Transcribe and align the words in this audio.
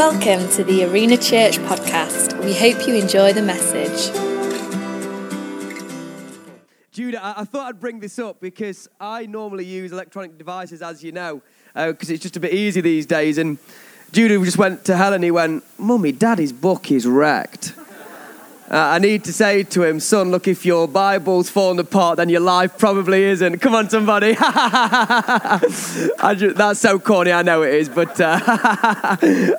Welcome 0.00 0.48
to 0.52 0.64
the 0.64 0.84
Arena 0.84 1.18
Church 1.18 1.58
podcast. 1.58 2.42
We 2.42 2.54
hope 2.54 2.88
you 2.88 2.94
enjoy 2.94 3.34
the 3.34 3.42
message. 3.42 4.10
Judah, 6.90 7.20
I, 7.22 7.44
thought 7.44 7.66
I'd 7.68 7.80
bring 7.80 8.00
this 8.00 8.18
up 8.18 8.40
because 8.40 8.88
I 8.98 9.26
normally 9.26 9.66
use 9.66 9.92
electronic 9.92 10.38
devices, 10.38 10.80
as 10.80 11.04
you 11.04 11.12
know, 11.12 11.42
uh, 11.74 11.88
because 11.88 12.08
it's 12.08 12.22
just 12.22 12.34
a 12.38 12.40
bit 12.40 12.54
easy 12.54 12.80
these 12.80 13.04
days. 13.04 13.36
And 13.36 13.58
Judah 14.10 14.42
just 14.42 14.56
went 14.56 14.86
to 14.86 14.96
Helen, 14.96 15.22
he 15.22 15.30
went, 15.30 15.64
Mummy, 15.78 16.12
Daddy's 16.12 16.54
book 16.54 16.90
is 16.90 17.06
wrecked. 17.06 17.74
Uh, 18.72 18.76
I 18.76 19.00
need 19.00 19.24
to 19.24 19.32
say 19.32 19.64
to 19.64 19.82
him, 19.82 19.98
son, 19.98 20.30
look, 20.30 20.46
if 20.46 20.64
your 20.64 20.86
Bible's 20.86 21.50
falling 21.50 21.80
apart, 21.80 22.18
then 22.18 22.28
your 22.28 22.40
life 22.40 22.78
probably 22.78 23.24
isn't. 23.24 23.58
Come 23.58 23.74
on, 23.74 23.90
somebody. 23.90 24.34
just, 26.36 26.54
that's 26.54 26.78
so 26.78 27.00
corny, 27.00 27.32
I 27.32 27.42
know 27.42 27.62
it 27.62 27.74
is, 27.74 27.88
but 27.88 28.20
uh, 28.20 28.38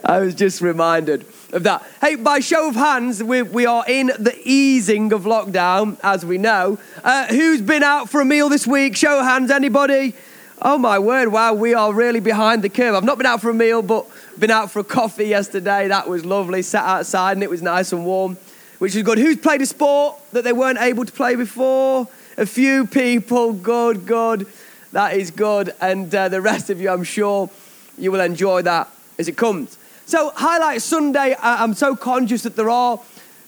I 0.05 0.19
was 0.21 0.33
just 0.33 0.61
reminded 0.61 1.25
of 1.51 1.63
that. 1.63 1.85
Hey, 1.99 2.15
by 2.15 2.39
show 2.39 2.69
of 2.69 2.75
hands, 2.75 3.21
we, 3.21 3.41
we 3.41 3.65
are 3.65 3.83
in 3.85 4.13
the 4.17 4.33
easing 4.45 5.11
of 5.11 5.23
lockdown, 5.23 5.99
as 6.01 6.25
we 6.25 6.37
know. 6.37 6.79
Uh, 7.03 7.27
who's 7.27 7.61
been 7.61 7.83
out 7.83 8.09
for 8.09 8.21
a 8.21 8.25
meal 8.25 8.47
this 8.47 8.65
week? 8.65 8.95
Show 8.95 9.19
of 9.19 9.25
hands, 9.25 9.51
anybody? 9.51 10.15
Oh 10.61 10.77
my 10.77 10.99
word, 10.99 11.33
wow, 11.33 11.53
we 11.53 11.73
are 11.73 11.93
really 11.93 12.21
behind 12.21 12.61
the 12.61 12.69
curve. 12.69 12.95
I've 12.95 13.03
not 13.03 13.17
been 13.17 13.27
out 13.27 13.41
for 13.41 13.49
a 13.49 13.53
meal, 13.53 13.81
but 13.81 14.05
been 14.39 14.51
out 14.51 14.71
for 14.71 14.79
a 14.79 14.85
coffee 14.85 15.25
yesterday. 15.25 15.89
That 15.89 16.07
was 16.07 16.23
lovely. 16.23 16.61
Sat 16.61 16.85
outside 16.85 17.33
and 17.33 17.43
it 17.43 17.49
was 17.49 17.61
nice 17.61 17.91
and 17.91 18.05
warm 18.05 18.37
which 18.81 18.95
is 18.95 19.03
good. 19.03 19.19
Who's 19.19 19.37
played 19.37 19.61
a 19.61 19.67
sport 19.67 20.17
that 20.31 20.43
they 20.43 20.53
weren't 20.53 20.79
able 20.79 21.05
to 21.05 21.11
play 21.11 21.35
before? 21.35 22.07
A 22.35 22.47
few 22.47 22.87
people. 22.87 23.53
Good, 23.53 24.07
good. 24.07 24.47
That 24.91 25.13
is 25.13 25.29
good. 25.29 25.75
And 25.79 26.13
uh, 26.15 26.29
the 26.29 26.41
rest 26.41 26.71
of 26.71 26.81
you, 26.81 26.89
I'm 26.89 27.03
sure 27.03 27.47
you 27.95 28.11
will 28.11 28.21
enjoy 28.21 28.63
that 28.63 28.89
as 29.19 29.27
it 29.27 29.37
comes. 29.37 29.77
So, 30.07 30.31
Highlight 30.31 30.81
Sunday, 30.81 31.35
I'm 31.39 31.75
so 31.75 31.95
conscious 31.95 32.41
that 32.41 32.55
there 32.55 32.71
are 32.71 32.99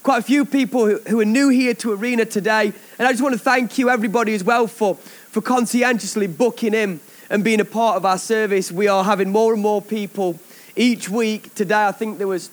quite 0.04 0.18
a 0.18 0.22
few 0.22 0.44
people 0.44 0.86
who, 0.86 0.98
who 1.08 1.18
are 1.18 1.24
new 1.24 1.48
here 1.48 1.74
to 1.74 1.94
Arena 1.94 2.26
today. 2.26 2.72
And 3.00 3.08
I 3.08 3.10
just 3.10 3.20
want 3.20 3.32
to 3.32 3.40
thank 3.40 3.76
you, 3.76 3.90
everybody, 3.90 4.36
as 4.36 4.44
well, 4.44 4.68
for, 4.68 4.94
for 4.94 5.42
conscientiously 5.42 6.28
booking 6.28 6.74
in 6.74 7.00
and 7.28 7.42
being 7.42 7.58
a 7.58 7.64
part 7.64 7.96
of 7.96 8.06
our 8.06 8.18
service. 8.18 8.70
We 8.70 8.86
are 8.86 9.02
having 9.02 9.32
more 9.32 9.52
and 9.52 9.60
more 9.60 9.82
people 9.82 10.38
each 10.76 11.08
week. 11.08 11.56
Today, 11.56 11.86
I 11.86 11.90
think 11.90 12.18
there 12.18 12.28
was 12.28 12.50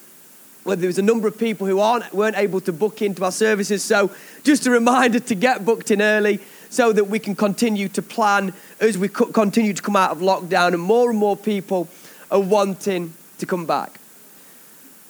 well, 0.64 0.78
there 0.78 0.88
was 0.88 1.00
a 1.00 1.04
number 1.04 1.28
of 1.28 1.38
people 1.38 1.66
who 1.66 1.80
aren't, 1.80 2.14
weren't 2.14 2.38
able 2.38 2.62
to 2.62 2.72
book 2.72 3.02
into 3.02 3.23
our 3.23 3.31
services. 3.31 3.84
So, 3.84 4.12
just 4.44 4.68
a 4.68 4.72
reminder 4.72 5.20
to 5.20 5.36
get 5.36 5.66
booked 5.66 5.90
in 5.90 6.02
early 6.02 6.40
so 6.70 6.94
that 6.94 7.06
we 7.06 7.20
can 7.20 7.36
continue 7.36 7.90
to 7.90 8.02
plan 8.02 8.53
as 8.80 8.98
we 8.98 9.09
continue 9.09 9.73
to 9.73 9.81
come 9.81 9.95
out 9.95 10.12
of 10.12 10.20
lockdown 10.20 10.73
and 10.73 10.81
more 10.81 11.09
and 11.09 11.18
more 11.18 11.36
people 11.36 11.88
are 12.30 12.40
wanting 12.40 13.14
to 13.40 13.45
come 13.45 13.66
back. 13.66 14.00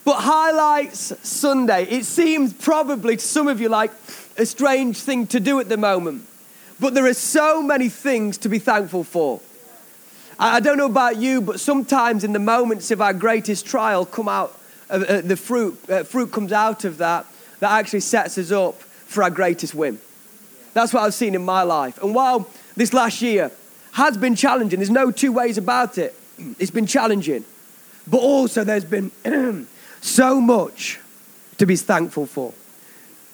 But 0.04 0.16
highlights 0.16 1.12
Sunday, 1.28 1.84
it 1.84 2.04
seems 2.04 2.52
probably 2.52 3.16
to 3.16 3.24
some 3.24 3.46
of 3.46 3.60
you 3.60 3.68
like 3.68 3.92
a 4.36 4.46
strange 4.46 4.98
thing 4.98 5.26
to 5.28 5.38
do 5.38 5.60
at 5.60 5.68
the 5.68 5.76
moment. 5.76 6.26
But 6.80 6.94
there 6.94 7.06
are 7.06 7.14
so 7.14 7.62
many 7.62 7.88
things 7.88 8.38
to 8.38 8.48
be 8.48 8.58
thankful 8.58 9.04
for. 9.04 9.40
I 10.38 10.58
don't 10.58 10.78
know 10.78 10.86
about 10.86 11.18
you, 11.18 11.40
but 11.40 11.60
sometimes 11.60 12.24
in 12.24 12.32
the 12.32 12.40
moments 12.40 12.90
of 12.90 13.00
our 13.00 13.12
greatest 13.12 13.66
trial 13.66 14.04
come 14.04 14.28
out 14.28 14.58
uh, 14.92 14.96
uh, 14.96 15.20
the 15.22 15.36
fruit, 15.36 15.78
uh, 15.88 16.04
fruit 16.04 16.30
comes 16.30 16.52
out 16.52 16.84
of 16.84 16.98
that 16.98 17.24
that 17.60 17.72
actually 17.72 18.00
sets 18.00 18.36
us 18.36 18.52
up 18.52 18.78
for 18.80 19.22
our 19.22 19.30
greatest 19.30 19.74
win. 19.74 19.98
That's 20.74 20.92
what 20.92 21.02
I've 21.02 21.14
seen 21.14 21.34
in 21.34 21.42
my 21.44 21.62
life. 21.62 22.02
And 22.02 22.14
while 22.14 22.48
this 22.76 22.92
last 22.92 23.22
year 23.22 23.50
has 23.92 24.18
been 24.18 24.34
challenging, 24.36 24.80
there's 24.80 24.90
no 24.90 25.10
two 25.10 25.32
ways 25.32 25.56
about 25.56 25.96
it. 25.96 26.14
It's 26.58 26.70
been 26.70 26.86
challenging. 26.86 27.44
But 28.06 28.18
also, 28.18 28.64
there's 28.64 28.84
been 28.84 29.10
so 30.02 30.40
much 30.40 31.00
to 31.56 31.66
be 31.66 31.76
thankful 31.76 32.26
for. 32.26 32.52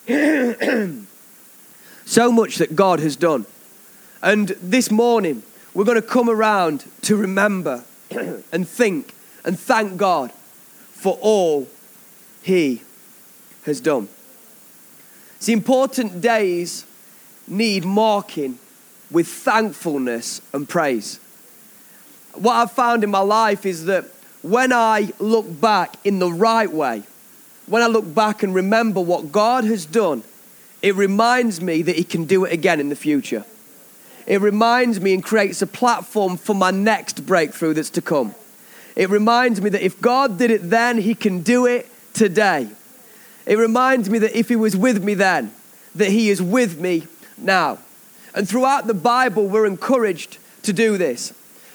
so 2.04 2.32
much 2.32 2.58
that 2.58 2.76
God 2.76 3.00
has 3.00 3.16
done. 3.16 3.46
And 4.22 4.48
this 4.62 4.90
morning, 4.90 5.42
we're 5.74 5.84
going 5.84 6.00
to 6.00 6.06
come 6.06 6.30
around 6.30 6.84
to 7.02 7.16
remember 7.16 7.84
and 8.10 8.68
think 8.68 9.14
and 9.44 9.58
thank 9.58 9.96
God 9.96 10.32
for 10.98 11.16
all 11.20 11.68
he 12.42 12.82
has 13.64 13.80
done. 13.80 14.08
See, 15.38 15.52
important 15.52 16.20
days 16.20 16.84
need 17.46 17.84
marking 17.84 18.58
with 19.10 19.28
thankfulness 19.28 20.42
and 20.52 20.68
praise. 20.68 21.20
What 22.34 22.54
I've 22.54 22.72
found 22.72 23.04
in 23.04 23.10
my 23.10 23.20
life 23.20 23.64
is 23.64 23.84
that 23.84 24.06
when 24.42 24.72
I 24.72 25.12
look 25.18 25.60
back 25.60 25.96
in 26.04 26.18
the 26.18 26.30
right 26.30 26.70
way, 26.70 27.04
when 27.66 27.82
I 27.82 27.86
look 27.86 28.12
back 28.12 28.42
and 28.42 28.54
remember 28.54 29.00
what 29.00 29.30
God 29.30 29.64
has 29.64 29.86
done, 29.86 30.24
it 30.82 30.94
reminds 30.96 31.60
me 31.60 31.82
that 31.82 31.96
He 31.96 32.04
can 32.04 32.24
do 32.24 32.44
it 32.44 32.52
again 32.52 32.80
in 32.80 32.88
the 32.88 32.96
future. 32.96 33.44
It 34.26 34.40
reminds 34.40 35.00
me 35.00 35.14
and 35.14 35.22
creates 35.22 35.62
a 35.62 35.66
platform 35.66 36.36
for 36.36 36.54
my 36.54 36.70
next 36.70 37.24
breakthrough 37.24 37.74
that's 37.74 37.90
to 37.90 38.02
come. 38.02 38.34
It 38.98 39.10
reminds 39.10 39.62
me 39.62 39.70
that 39.70 39.80
if 39.80 40.00
God 40.00 40.38
did 40.38 40.50
it 40.50 40.70
then, 40.70 40.98
He 40.98 41.14
can 41.14 41.42
do 41.42 41.66
it 41.66 41.86
today. 42.14 42.68
It 43.46 43.56
reminds 43.56 44.10
me 44.10 44.18
that 44.18 44.36
if 44.36 44.48
He 44.48 44.56
was 44.56 44.76
with 44.76 45.02
me 45.04 45.14
then, 45.14 45.52
that 45.94 46.10
He 46.10 46.30
is 46.30 46.42
with 46.42 46.80
me 46.80 47.06
now. 47.38 47.78
And 48.34 48.48
throughout 48.48 48.88
the 48.88 48.94
Bible, 48.94 49.46
we're 49.46 49.66
encouraged 49.66 50.38
to 50.62 50.72
do 50.72 50.98
this. 50.98 51.32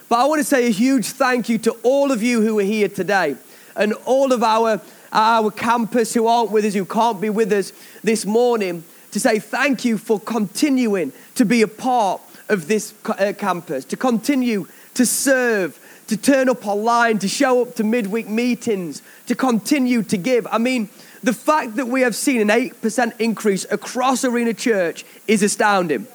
But 0.09 0.19
I 0.19 0.25
want 0.25 0.39
to 0.39 0.43
say 0.43 0.67
a 0.67 0.69
huge 0.69 1.05
thank 1.05 1.47
you 1.47 1.57
to 1.59 1.71
all 1.81 2.11
of 2.11 2.21
you 2.21 2.41
who 2.41 2.59
are 2.59 2.63
here 2.63 2.89
today 2.89 3.37
and 3.77 3.93
all 4.05 4.33
of 4.33 4.43
our, 4.43 4.81
our 5.13 5.49
campus 5.49 6.13
who 6.13 6.27
aren't 6.27 6.51
with 6.51 6.65
us, 6.65 6.73
who 6.73 6.83
can't 6.83 7.21
be 7.21 7.29
with 7.29 7.53
us 7.53 7.71
this 8.03 8.25
morning, 8.25 8.83
to 9.11 9.19
say 9.21 9.39
thank 9.39 9.85
you 9.85 9.97
for 9.97 10.19
continuing 10.19 11.13
to 11.35 11.45
be 11.45 11.61
a 11.61 11.69
part 11.69 12.19
of 12.49 12.67
this 12.67 12.93
uh, 13.05 13.31
campus, 13.37 13.85
to 13.85 13.95
continue 13.95 14.67
to 14.93 15.05
serve 15.05 15.79
to 16.13 16.21
turn 16.21 16.47
up 16.47 16.67
online, 16.67 17.17
to 17.17 17.27
show 17.27 17.63
up 17.63 17.73
to 17.73 17.83
midweek 17.83 18.29
meetings, 18.29 19.01
to 19.25 19.33
continue 19.33 20.03
to 20.03 20.15
give. 20.15 20.45
I 20.51 20.59
mean, 20.59 20.89
the 21.23 21.33
fact 21.33 21.75
that 21.77 21.87
we 21.87 22.01
have 22.01 22.15
seen 22.15 22.39
an 22.39 22.49
8% 22.49 23.19
increase 23.19 23.65
across 23.71 24.23
Arena 24.23 24.53
Church 24.53 25.05
is 25.27 25.41
astounding. 25.41 26.05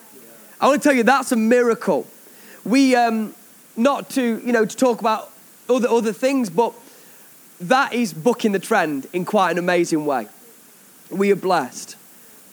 I 0.60 0.68
want 0.68 0.80
to 0.80 0.88
tell 0.88 0.96
you 0.96 1.02
that's 1.02 1.32
a 1.32 1.36
miracle. 1.36 2.06
We, 2.64 2.94
um, 2.94 3.34
not 3.76 4.10
to, 4.10 4.22
you 4.22 4.52
know, 4.52 4.64
to 4.64 4.76
talk 4.76 5.00
about 5.00 5.32
other, 5.68 5.88
other 5.88 6.12
things, 6.12 6.48
but 6.48 6.74
that 7.60 7.92
is 7.92 8.14
booking 8.14 8.52
the 8.52 8.60
trend 8.60 9.08
in 9.12 9.24
quite 9.24 9.50
an 9.50 9.58
amazing 9.58 10.06
way. 10.06 10.28
We 11.10 11.32
are 11.32 11.36
blessed 11.36 11.96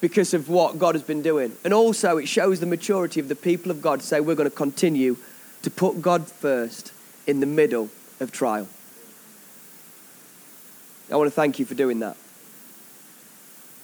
because 0.01 0.33
of 0.33 0.49
what 0.49 0.79
God 0.79 0.95
has 0.95 1.03
been 1.03 1.21
doing. 1.21 1.51
And 1.63 1.75
also, 1.75 2.17
it 2.17 2.27
shows 2.27 2.59
the 2.59 2.65
maturity 2.65 3.19
of 3.19 3.27
the 3.27 3.35
people 3.35 3.69
of 3.69 3.83
God 3.83 3.99
to 3.99 4.05
say 4.05 4.19
we're 4.19 4.33
going 4.33 4.49
to 4.49 4.55
continue 4.55 5.17
to 5.61 5.69
put 5.69 6.01
God 6.01 6.27
first 6.27 6.91
in 7.27 7.39
the 7.39 7.45
middle 7.45 7.89
of 8.19 8.31
trial. 8.31 8.67
I 11.11 11.15
want 11.15 11.27
to 11.27 11.35
thank 11.35 11.59
you 11.59 11.65
for 11.65 11.75
doing 11.75 11.99
that. 11.99 12.17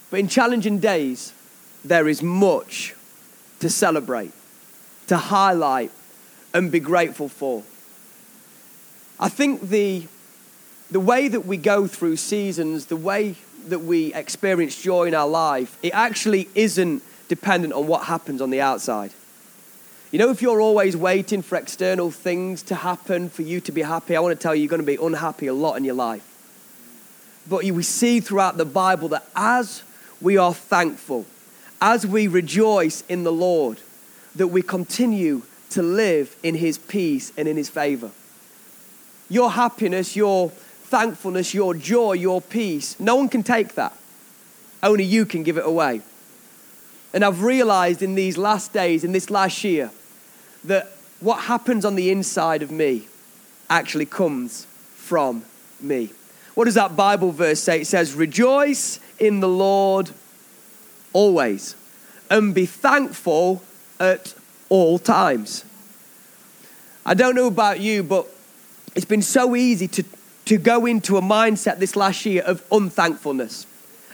But 0.09 0.19
in 0.19 0.27
challenging 0.27 0.79
days, 0.79 1.33
there 1.83 2.07
is 2.07 2.21
much 2.21 2.95
to 3.59 3.69
celebrate, 3.69 4.33
to 5.07 5.17
highlight, 5.17 5.91
and 6.53 6.71
be 6.71 6.79
grateful 6.79 7.29
for. 7.29 7.63
I 9.19 9.29
think 9.29 9.69
the, 9.69 10.07
the 10.89 10.99
way 10.99 11.27
that 11.27 11.45
we 11.45 11.57
go 11.57 11.87
through 11.87 12.17
seasons, 12.17 12.87
the 12.87 12.95
way 12.95 13.35
that 13.67 13.79
we 13.79 14.13
experience 14.13 14.81
joy 14.81 15.05
in 15.05 15.13
our 15.13 15.27
life, 15.27 15.77
it 15.83 15.93
actually 15.93 16.49
isn't 16.55 17.03
dependent 17.27 17.73
on 17.73 17.87
what 17.87 18.05
happens 18.05 18.41
on 18.41 18.49
the 18.49 18.59
outside. 18.59 19.11
You 20.11 20.19
know, 20.19 20.29
if 20.29 20.41
you're 20.41 20.59
always 20.59 20.97
waiting 20.97 21.41
for 21.41 21.57
external 21.57 22.11
things 22.11 22.63
to 22.63 22.75
happen 22.75 23.29
for 23.29 23.43
you 23.43 23.61
to 23.61 23.71
be 23.71 23.81
happy, 23.81 24.13
I 24.13 24.19
want 24.19 24.37
to 24.37 24.43
tell 24.43 24.53
you, 24.53 24.63
you're 24.63 24.69
going 24.69 24.81
to 24.81 24.85
be 24.85 24.97
unhappy 25.01 25.47
a 25.47 25.53
lot 25.53 25.75
in 25.75 25.85
your 25.85 25.95
life. 25.95 26.27
But 27.49 27.63
we 27.63 27.81
see 27.81 28.19
throughout 28.19 28.57
the 28.57 28.65
Bible 28.65 29.07
that 29.09 29.25
as 29.37 29.83
we 30.19 30.35
are 30.35 30.53
thankful, 30.53 31.25
as 31.81 32.05
we 32.05 32.27
rejoice 32.27 33.05
in 33.07 33.23
the 33.23 33.31
Lord, 33.31 33.79
that 34.35 34.47
we 34.47 34.61
continue 34.61 35.43
to 35.69 35.81
live 35.81 36.35
in 36.43 36.55
His 36.55 36.77
peace 36.77 37.31
and 37.37 37.47
in 37.47 37.55
His 37.55 37.69
favor. 37.69 38.11
Your 39.29 39.51
happiness, 39.51 40.17
your 40.17 40.49
thankfulness, 40.49 41.53
your 41.53 41.73
joy, 41.73 42.13
your 42.13 42.41
peace, 42.41 42.99
no 42.99 43.15
one 43.15 43.29
can 43.29 43.43
take 43.43 43.75
that. 43.75 43.95
Only 44.83 45.05
you 45.05 45.25
can 45.25 45.43
give 45.43 45.57
it 45.57 45.65
away. 45.65 46.01
And 47.13 47.23
I've 47.23 47.43
realized 47.43 48.01
in 48.01 48.15
these 48.15 48.37
last 48.37 48.73
days, 48.73 49.05
in 49.05 49.13
this 49.13 49.29
last 49.29 49.63
year, 49.63 49.89
that 50.63 50.91
what 51.19 51.41
happens 51.41 51.85
on 51.85 51.95
the 51.95 52.11
inside 52.11 52.61
of 52.61 52.71
me 52.71 53.07
actually 53.69 54.05
comes 54.05 54.65
from 54.95 55.43
me. 55.79 56.11
What 56.55 56.65
does 56.65 56.75
that 56.75 56.95
Bible 56.95 57.31
verse 57.31 57.59
say? 57.59 57.81
It 57.81 57.87
says, 57.87 58.13
Rejoice 58.13 58.99
in 59.19 59.39
the 59.39 59.47
Lord 59.47 60.11
always, 61.13 61.75
and 62.29 62.53
be 62.53 62.65
thankful 62.65 63.63
at 63.99 64.33
all 64.69 64.99
times. 64.99 65.65
I 67.05 67.13
don't 67.13 67.35
know 67.35 67.47
about 67.47 67.79
you, 67.79 68.03
but 68.03 68.27
it's 68.95 69.05
been 69.05 69.21
so 69.21 69.55
easy 69.55 69.87
to, 69.87 70.03
to 70.45 70.57
go 70.57 70.85
into 70.85 71.17
a 71.17 71.21
mindset 71.21 71.79
this 71.79 71.95
last 71.95 72.25
year 72.25 72.43
of 72.43 72.63
unthankfulness, 72.71 73.65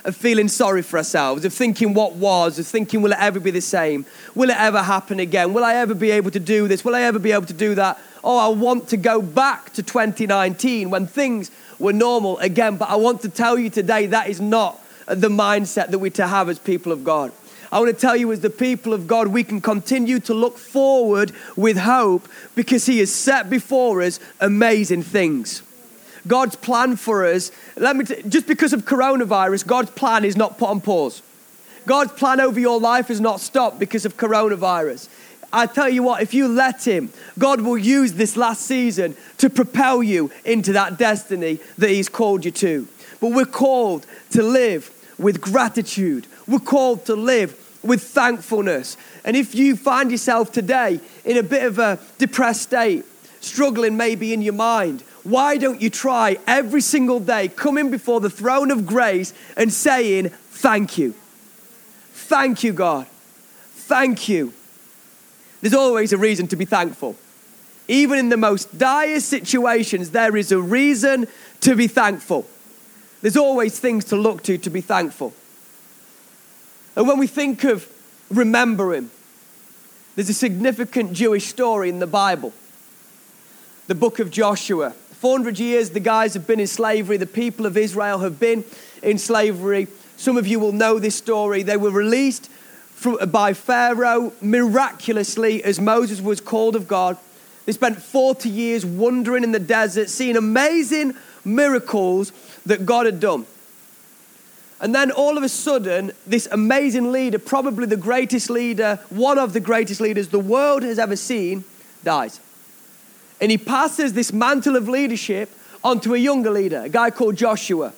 of 0.04 0.16
feeling 0.16 0.48
sorry 0.48 0.82
for 0.82 0.98
ourselves, 0.98 1.44
of 1.44 1.52
thinking 1.52 1.94
what 1.94 2.14
was, 2.14 2.58
of 2.58 2.66
thinking, 2.66 3.02
will 3.02 3.12
it 3.12 3.18
ever 3.20 3.40
be 3.40 3.50
the 3.50 3.60
same? 3.60 4.06
Will 4.34 4.50
it 4.50 4.56
ever 4.58 4.82
happen 4.82 5.20
again? 5.20 5.52
Will 5.52 5.64
I 5.64 5.74
ever 5.74 5.94
be 5.94 6.10
able 6.10 6.30
to 6.30 6.40
do 6.40 6.68
this? 6.68 6.84
Will 6.84 6.94
I 6.94 7.02
ever 7.02 7.18
be 7.18 7.32
able 7.32 7.46
to 7.46 7.52
do 7.52 7.74
that? 7.74 7.98
Oh, 8.24 8.38
I 8.38 8.48
want 8.48 8.88
to 8.88 8.96
go 8.96 9.22
back 9.22 9.72
to 9.74 9.82
2019 9.82 10.90
when 10.90 11.06
things 11.06 11.50
were 11.78 11.92
normal 11.92 12.38
again. 12.38 12.76
But 12.76 12.90
I 12.90 12.96
want 12.96 13.22
to 13.22 13.28
tell 13.28 13.58
you 13.58 13.70
today 13.70 14.06
that 14.06 14.28
is 14.28 14.40
not 14.40 14.80
the 15.06 15.28
mindset 15.28 15.90
that 15.90 15.98
we're 15.98 16.10
to 16.12 16.26
have 16.26 16.48
as 16.48 16.58
people 16.58 16.92
of 16.92 17.04
God. 17.04 17.32
I 17.70 17.80
want 17.80 17.94
to 17.94 18.00
tell 18.00 18.16
you, 18.16 18.32
as 18.32 18.40
the 18.40 18.50
people 18.50 18.94
of 18.94 19.06
God, 19.06 19.28
we 19.28 19.44
can 19.44 19.60
continue 19.60 20.20
to 20.20 20.32
look 20.32 20.56
forward 20.56 21.32
with 21.54 21.76
hope 21.76 22.26
because 22.54 22.86
He 22.86 22.98
has 23.00 23.14
set 23.14 23.50
before 23.50 24.00
us 24.00 24.20
amazing 24.40 25.02
things. 25.02 25.62
God's 26.28 26.54
plan 26.56 26.96
for 26.96 27.24
us, 27.26 27.50
let 27.76 27.96
me 27.96 28.04
t- 28.04 28.22
just 28.28 28.46
because 28.46 28.72
of 28.72 28.84
coronavirus, 28.84 29.66
God's 29.66 29.90
plan 29.90 30.24
is 30.24 30.36
not 30.36 30.58
put 30.58 30.68
on 30.68 30.80
pause. 30.80 31.22
God's 31.86 32.12
plan 32.12 32.38
over 32.38 32.60
your 32.60 32.78
life 32.78 33.10
is 33.10 33.20
not 33.20 33.40
stopped 33.40 33.78
because 33.78 34.04
of 34.04 34.16
coronavirus. 34.16 35.08
I 35.52 35.66
tell 35.66 35.88
you 35.88 36.02
what, 36.02 36.22
if 36.22 36.34
you 36.34 36.46
let 36.46 36.86
Him, 36.86 37.10
God 37.38 37.62
will 37.62 37.78
use 37.78 38.12
this 38.12 38.36
last 38.36 38.62
season 38.66 39.16
to 39.38 39.48
propel 39.48 40.02
you 40.02 40.30
into 40.44 40.74
that 40.74 40.98
destiny 40.98 41.58
that 41.78 41.88
He's 41.88 42.10
called 42.10 42.44
you 42.44 42.50
to. 42.50 42.86
But 43.20 43.32
we're 43.32 43.46
called 43.46 44.06
to 44.30 44.42
live 44.42 44.94
with 45.18 45.40
gratitude, 45.40 46.26
we're 46.46 46.58
called 46.58 47.06
to 47.06 47.16
live 47.16 47.64
with 47.82 48.02
thankfulness. 48.02 48.96
And 49.24 49.36
if 49.36 49.54
you 49.54 49.76
find 49.76 50.10
yourself 50.10 50.52
today 50.52 51.00
in 51.24 51.36
a 51.38 51.42
bit 51.42 51.64
of 51.64 51.78
a 51.78 51.98
depressed 52.18 52.62
state, 52.62 53.04
struggling 53.40 53.96
maybe 53.96 54.32
in 54.32 54.42
your 54.42 54.54
mind, 54.54 55.02
why 55.24 55.56
don't 55.56 55.80
you 55.80 55.90
try 55.90 56.38
every 56.46 56.80
single 56.80 57.20
day 57.20 57.48
coming 57.48 57.90
before 57.90 58.20
the 58.20 58.30
throne 58.30 58.70
of 58.70 58.86
grace 58.86 59.32
and 59.56 59.72
saying, 59.72 60.30
Thank 60.50 60.98
you. 60.98 61.14
Thank 62.12 62.62
you, 62.62 62.72
God. 62.72 63.06
Thank 63.06 64.28
you. 64.28 64.52
There's 65.60 65.74
always 65.74 66.12
a 66.12 66.18
reason 66.18 66.46
to 66.48 66.56
be 66.56 66.64
thankful. 66.64 67.16
Even 67.88 68.18
in 68.18 68.28
the 68.28 68.36
most 68.36 68.76
dire 68.76 69.20
situations, 69.20 70.10
there 70.10 70.36
is 70.36 70.52
a 70.52 70.60
reason 70.60 71.26
to 71.60 71.74
be 71.74 71.86
thankful. 71.86 72.46
There's 73.22 73.36
always 73.36 73.78
things 73.78 74.04
to 74.06 74.16
look 74.16 74.42
to 74.44 74.58
to 74.58 74.70
be 74.70 74.80
thankful. 74.80 75.32
And 76.94 77.08
when 77.08 77.18
we 77.18 77.26
think 77.26 77.64
of 77.64 77.88
remembering, 78.30 79.10
there's 80.14 80.28
a 80.28 80.34
significant 80.34 81.12
Jewish 81.12 81.46
story 81.46 81.88
in 81.88 81.98
the 81.98 82.06
Bible. 82.06 82.52
The 83.86 83.94
book 83.94 84.18
of 84.18 84.30
Joshua. 84.30 84.94
400 85.20 85.58
years 85.58 85.90
the 85.90 86.00
guys 86.00 86.34
have 86.34 86.46
been 86.46 86.60
in 86.60 86.68
slavery, 86.68 87.16
the 87.16 87.26
people 87.26 87.66
of 87.66 87.76
Israel 87.76 88.20
have 88.20 88.38
been 88.38 88.64
in 89.02 89.18
slavery. 89.18 89.88
Some 90.16 90.36
of 90.36 90.46
you 90.46 90.60
will 90.60 90.70
know 90.70 91.00
this 91.00 91.16
story. 91.16 91.64
They 91.64 91.76
were 91.76 91.90
released 91.90 92.48
from, 92.94 93.16
by 93.28 93.52
Pharaoh 93.52 94.32
miraculously 94.40 95.64
as 95.64 95.80
Moses 95.80 96.20
was 96.20 96.40
called 96.40 96.76
of 96.76 96.86
God. 96.86 97.16
They 97.66 97.72
spent 97.72 98.00
40 98.00 98.48
years 98.48 98.86
wandering 98.86 99.42
in 99.42 99.50
the 99.50 99.58
desert, 99.58 100.08
seeing 100.08 100.36
amazing 100.36 101.14
miracles 101.44 102.30
that 102.64 102.86
God 102.86 103.06
had 103.06 103.18
done. 103.18 103.44
And 104.80 104.94
then 104.94 105.10
all 105.10 105.36
of 105.36 105.42
a 105.42 105.48
sudden, 105.48 106.12
this 106.28 106.46
amazing 106.52 107.10
leader, 107.10 107.40
probably 107.40 107.86
the 107.86 107.96
greatest 107.96 108.50
leader, 108.50 109.00
one 109.10 109.36
of 109.36 109.52
the 109.52 109.60
greatest 109.60 110.00
leaders 110.00 110.28
the 110.28 110.38
world 110.38 110.84
has 110.84 111.00
ever 111.00 111.16
seen, 111.16 111.64
dies. 112.04 112.38
And 113.40 113.50
he 113.50 113.58
passes 113.58 114.12
this 114.12 114.32
mantle 114.32 114.76
of 114.76 114.88
leadership 114.88 115.50
onto 115.84 116.14
a 116.14 116.18
younger 116.18 116.50
leader, 116.50 116.82
a 116.84 116.88
guy 116.88 117.10
called 117.10 117.36
Joshua. 117.36 117.92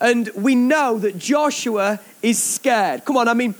And 0.00 0.30
we 0.34 0.54
know 0.54 0.98
that 0.98 1.18
Joshua 1.18 2.00
is 2.22 2.42
scared. 2.42 3.04
Come 3.04 3.18
on, 3.18 3.28
I 3.28 3.34
mean, 3.34 3.54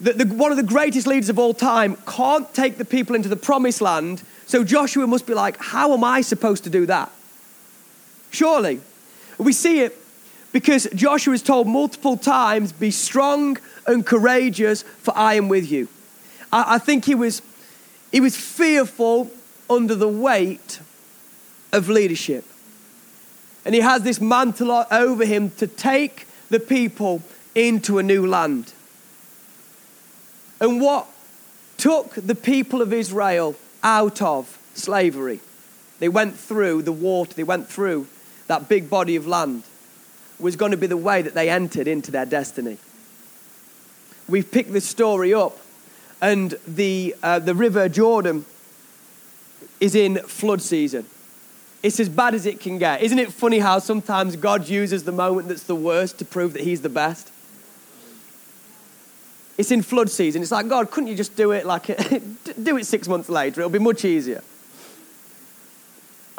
the, 0.00 0.12
the, 0.12 0.34
one 0.34 0.50
of 0.50 0.56
the 0.56 0.64
greatest 0.64 1.06
leaders 1.06 1.28
of 1.28 1.38
all 1.38 1.54
time 1.54 1.96
can't 2.06 2.52
take 2.52 2.78
the 2.78 2.84
people 2.84 3.14
into 3.14 3.28
the 3.28 3.36
promised 3.36 3.80
land. 3.80 4.22
So 4.46 4.64
Joshua 4.64 5.06
must 5.06 5.26
be 5.26 5.34
like, 5.34 5.56
how 5.58 5.92
am 5.92 6.02
I 6.02 6.22
supposed 6.22 6.64
to 6.64 6.70
do 6.70 6.86
that? 6.86 7.10
Surely. 8.32 8.80
We 9.38 9.52
see 9.52 9.80
it 9.80 9.96
because 10.52 10.88
Joshua 10.94 11.34
is 11.34 11.42
told 11.42 11.68
multiple 11.68 12.16
times, 12.16 12.72
Be 12.72 12.90
strong 12.90 13.58
and 13.86 14.04
courageous, 14.04 14.82
for 14.82 15.16
I 15.16 15.34
am 15.34 15.48
with 15.48 15.70
you. 15.70 15.88
I, 16.52 16.74
I 16.74 16.78
think 16.78 17.04
he 17.04 17.14
was, 17.14 17.40
he 18.10 18.20
was 18.20 18.36
fearful 18.36 19.30
under 19.72 19.94
the 19.94 20.08
weight 20.08 20.80
of 21.72 21.88
leadership. 21.88 22.44
And 23.64 23.74
he 23.74 23.80
has 23.80 24.02
this 24.02 24.20
mantle 24.20 24.70
over 24.90 25.24
him 25.24 25.50
to 25.50 25.66
take 25.66 26.26
the 26.50 26.60
people 26.60 27.22
into 27.54 27.98
a 27.98 28.02
new 28.02 28.26
land. 28.26 28.72
And 30.60 30.80
what 30.80 31.06
took 31.76 32.14
the 32.14 32.34
people 32.34 32.82
of 32.82 32.92
Israel 32.92 33.56
out 33.82 34.20
of 34.20 34.58
slavery? 34.74 35.40
They 35.98 36.08
went 36.08 36.36
through 36.36 36.82
the 36.82 36.92
water, 36.92 37.34
they 37.34 37.44
went 37.44 37.68
through 37.68 38.06
that 38.48 38.68
big 38.68 38.90
body 38.90 39.16
of 39.16 39.26
land 39.26 39.62
was 40.42 40.56
going 40.56 40.72
to 40.72 40.76
be 40.76 40.88
the 40.88 40.96
way 40.96 41.22
that 41.22 41.34
they 41.34 41.48
entered 41.48 41.86
into 41.86 42.10
their 42.10 42.26
destiny. 42.26 42.76
We've 44.28 44.50
picked 44.50 44.72
this 44.72 44.86
story 44.86 45.32
up, 45.32 45.58
and 46.20 46.54
the, 46.66 47.14
uh, 47.22 47.38
the 47.38 47.54
River 47.54 47.88
Jordan 47.88 48.44
is 49.82 49.96
in 49.96 50.16
flood 50.18 50.62
season. 50.62 51.04
It's 51.82 51.98
as 51.98 52.08
bad 52.08 52.34
as 52.34 52.46
it 52.46 52.60
can 52.60 52.78
get. 52.78 53.02
Isn't 53.02 53.18
it 53.18 53.32
funny 53.32 53.58
how 53.58 53.80
sometimes 53.80 54.36
God 54.36 54.68
uses 54.68 55.02
the 55.02 55.10
moment 55.10 55.48
that's 55.48 55.64
the 55.64 55.74
worst 55.74 56.20
to 56.20 56.24
prove 56.24 56.52
that 56.52 56.62
He's 56.62 56.82
the 56.82 56.88
best? 56.88 57.32
It's 59.58 59.72
in 59.72 59.82
flood 59.82 60.08
season. 60.08 60.40
It's 60.40 60.52
like, 60.52 60.68
God, 60.68 60.92
couldn't 60.92 61.08
you 61.08 61.16
just 61.16 61.34
do 61.34 61.50
it 61.50 61.66
like, 61.66 61.86
do 62.62 62.76
it 62.76 62.86
six 62.86 63.08
months 63.08 63.28
later? 63.28 63.60
It'll 63.60 63.70
be 63.70 63.80
much 63.80 64.04
easier. 64.04 64.44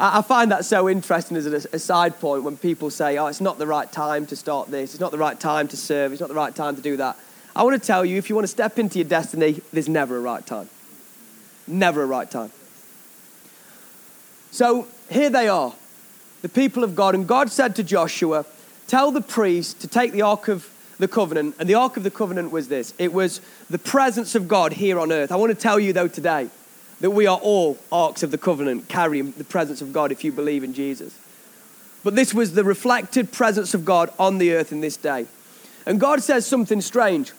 I 0.00 0.22
find 0.22 0.50
that 0.50 0.64
so 0.64 0.88
interesting 0.88 1.36
as 1.36 1.46
a, 1.46 1.78
side 1.78 2.18
point 2.18 2.44
when 2.44 2.56
people 2.56 2.88
say, 2.88 3.18
oh, 3.18 3.26
it's 3.26 3.42
not 3.42 3.58
the 3.58 3.66
right 3.66 3.90
time 3.92 4.26
to 4.26 4.36
start 4.36 4.70
this, 4.70 4.94
it's 4.94 5.00
not 5.00 5.12
the 5.12 5.18
right 5.18 5.38
time 5.38 5.68
to 5.68 5.76
serve, 5.76 6.12
it's 6.12 6.20
not 6.20 6.30
the 6.30 6.34
right 6.34 6.54
time 6.54 6.76
to 6.76 6.82
do 6.82 6.96
that. 6.96 7.16
I 7.54 7.62
want 7.62 7.80
to 7.80 7.86
tell 7.86 8.04
you, 8.04 8.16
if 8.16 8.28
you 8.28 8.34
want 8.34 8.44
to 8.44 8.50
step 8.50 8.78
into 8.78 8.98
your 8.98 9.08
destiny, 9.08 9.60
there's 9.72 9.88
never 9.88 10.16
a 10.16 10.20
right 10.20 10.44
time. 10.44 10.68
Never 11.68 12.02
a 12.02 12.06
right 12.06 12.28
time. 12.28 12.50
So 14.54 14.86
here 15.10 15.30
they 15.30 15.48
are, 15.48 15.72
the 16.42 16.48
people 16.48 16.84
of 16.84 16.94
God. 16.94 17.16
And 17.16 17.26
God 17.26 17.50
said 17.50 17.74
to 17.74 17.82
Joshua, 17.82 18.46
Tell 18.86 19.10
the 19.10 19.20
priest 19.20 19.80
to 19.80 19.88
take 19.88 20.12
the 20.12 20.22
Ark 20.22 20.46
of 20.46 20.70
the 20.98 21.08
Covenant. 21.08 21.56
And 21.58 21.68
the 21.68 21.74
Ark 21.74 21.96
of 21.96 22.04
the 22.04 22.10
Covenant 22.10 22.52
was 22.52 22.68
this 22.68 22.94
it 22.96 23.12
was 23.12 23.40
the 23.68 23.80
presence 23.80 24.36
of 24.36 24.46
God 24.46 24.74
here 24.74 25.00
on 25.00 25.10
earth. 25.10 25.32
I 25.32 25.36
want 25.36 25.50
to 25.50 25.60
tell 25.60 25.80
you, 25.80 25.92
though, 25.92 26.06
today 26.06 26.50
that 27.00 27.10
we 27.10 27.26
are 27.26 27.38
all 27.38 27.78
arks 27.90 28.22
of 28.22 28.30
the 28.30 28.38
covenant, 28.38 28.88
carrying 28.88 29.32
the 29.32 29.42
presence 29.42 29.82
of 29.82 29.92
God 29.92 30.12
if 30.12 30.22
you 30.22 30.30
believe 30.30 30.62
in 30.62 30.72
Jesus. 30.72 31.18
But 32.04 32.14
this 32.14 32.32
was 32.32 32.54
the 32.54 32.62
reflected 32.62 33.32
presence 33.32 33.74
of 33.74 33.84
God 33.84 34.12
on 34.20 34.38
the 34.38 34.52
earth 34.52 34.70
in 34.70 34.80
this 34.80 34.96
day. 34.96 35.26
And 35.84 35.98
God 35.98 36.22
says 36.22 36.46
something 36.46 36.80
strange. 36.80 37.32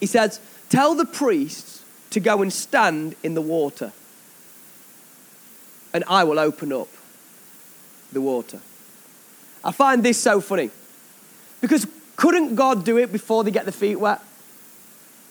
He 0.00 0.06
says, 0.06 0.38
Tell 0.68 0.94
the 0.94 1.06
priests 1.06 1.82
to 2.10 2.20
go 2.20 2.42
and 2.42 2.52
stand 2.52 3.16
in 3.22 3.32
the 3.32 3.40
water, 3.40 3.92
and 5.92 6.04
I 6.06 6.24
will 6.24 6.38
open 6.38 6.72
up 6.72 6.88
the 8.12 8.20
water. 8.20 8.60
I 9.62 9.72
find 9.72 10.02
this 10.02 10.18
so 10.18 10.40
funny 10.40 10.70
because 11.60 11.86
couldn't 12.16 12.54
God 12.54 12.84
do 12.84 12.98
it 12.98 13.12
before 13.12 13.44
they 13.44 13.50
get 13.50 13.64
their 13.64 13.72
feet 13.72 13.96
wet? 13.96 14.20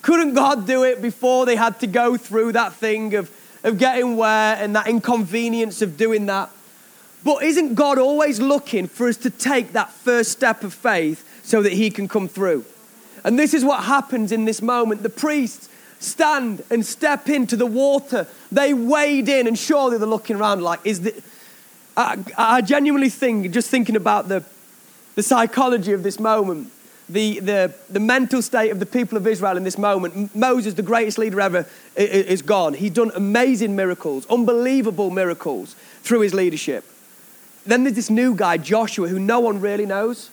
Couldn't 0.01 0.33
God 0.33 0.65
do 0.65 0.83
it 0.83 1.01
before 1.01 1.45
they 1.45 1.55
had 1.55 1.79
to 1.81 1.87
go 1.87 2.17
through 2.17 2.53
that 2.53 2.73
thing 2.73 3.15
of, 3.15 3.29
of 3.63 3.77
getting 3.77 4.15
wet 4.17 4.59
and 4.61 4.75
that 4.75 4.87
inconvenience 4.87 5.81
of 5.81 5.97
doing 5.97 6.25
that? 6.27 6.49
But 7.23 7.43
isn't 7.43 7.75
God 7.75 7.97
always 7.97 8.39
looking 8.39 8.87
for 8.87 9.07
us 9.07 9.17
to 9.17 9.29
take 9.29 9.73
that 9.73 9.91
first 9.91 10.31
step 10.31 10.63
of 10.63 10.73
faith 10.73 11.23
so 11.43 11.61
that 11.61 11.73
He 11.73 11.91
can 11.91 12.07
come 12.07 12.27
through? 12.27 12.65
And 13.23 13.37
this 13.37 13.53
is 13.53 13.65
what 13.65 13.83
happens 13.83 14.31
in 14.31 14.45
this 14.45 14.61
moment. 14.61 15.03
The 15.03 15.09
priests 15.09 15.68
stand 15.99 16.63
and 16.69 16.85
step 16.85 17.29
into 17.29 17.55
the 17.55 17.65
water. 17.65 18.27
They 18.51 18.73
wade 18.73 19.29
in, 19.29 19.47
and 19.47 19.57
surely 19.57 19.97
they're 19.97 20.07
looking 20.07 20.37
around 20.37 20.61
like, 20.61 20.79
is 20.83 21.01
the. 21.01 21.21
I, 21.97 22.17
I 22.37 22.61
genuinely 22.61 23.09
think, 23.09 23.51
just 23.51 23.69
thinking 23.69 23.95
about 23.97 24.29
the, 24.29 24.43
the 25.15 25.23
psychology 25.23 25.91
of 25.91 26.01
this 26.01 26.17
moment, 26.19 26.71
the, 27.09 27.39
the, 27.41 27.73
the 27.89 27.99
mental 27.99 28.41
state 28.41 28.69
of 28.69 28.79
the 28.79 28.85
people 28.85 29.17
of 29.17 29.27
Israel 29.27 29.57
in 29.57 29.63
this 29.63 29.77
moment. 29.77 30.33
Moses, 30.33 30.75
the 30.75 30.81
greatest 30.81 31.17
leader 31.17 31.41
ever, 31.41 31.65
is 31.97 32.41
gone. 32.41 32.73
He's 32.73 32.91
done 32.91 33.11
amazing 33.15 33.75
miracles, 33.75 34.25
unbelievable 34.27 35.09
miracles 35.09 35.75
through 36.03 36.21
his 36.21 36.33
leadership. 36.33 36.85
Then 37.65 37.83
there's 37.83 37.95
this 37.95 38.09
new 38.09 38.33
guy, 38.33 38.57
Joshua, 38.57 39.09
who 39.09 39.19
no 39.19 39.41
one 39.41 39.59
really 39.59 39.85
knows. 39.85 40.29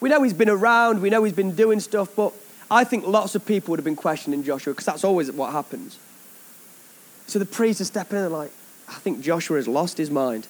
We 0.00 0.10
know 0.10 0.22
he's 0.22 0.34
been 0.34 0.50
around, 0.50 1.00
we 1.00 1.08
know 1.08 1.24
he's 1.24 1.32
been 1.32 1.54
doing 1.54 1.80
stuff, 1.80 2.14
but 2.14 2.34
I 2.70 2.84
think 2.84 3.06
lots 3.06 3.34
of 3.34 3.46
people 3.46 3.72
would 3.72 3.78
have 3.78 3.84
been 3.84 3.96
questioning 3.96 4.42
Joshua 4.42 4.72
because 4.72 4.86
that's 4.86 5.04
always 5.04 5.30
what 5.32 5.52
happens. 5.52 5.98
So 7.26 7.38
the 7.38 7.46
priests 7.46 7.80
are 7.80 7.84
stepping 7.84 8.18
in 8.18 8.24
and 8.24 8.32
like, 8.32 8.50
I 8.88 8.94
think 8.94 9.22
Joshua 9.22 9.56
has 9.56 9.68
lost 9.68 9.98
his 9.98 10.10
mind. 10.10 10.46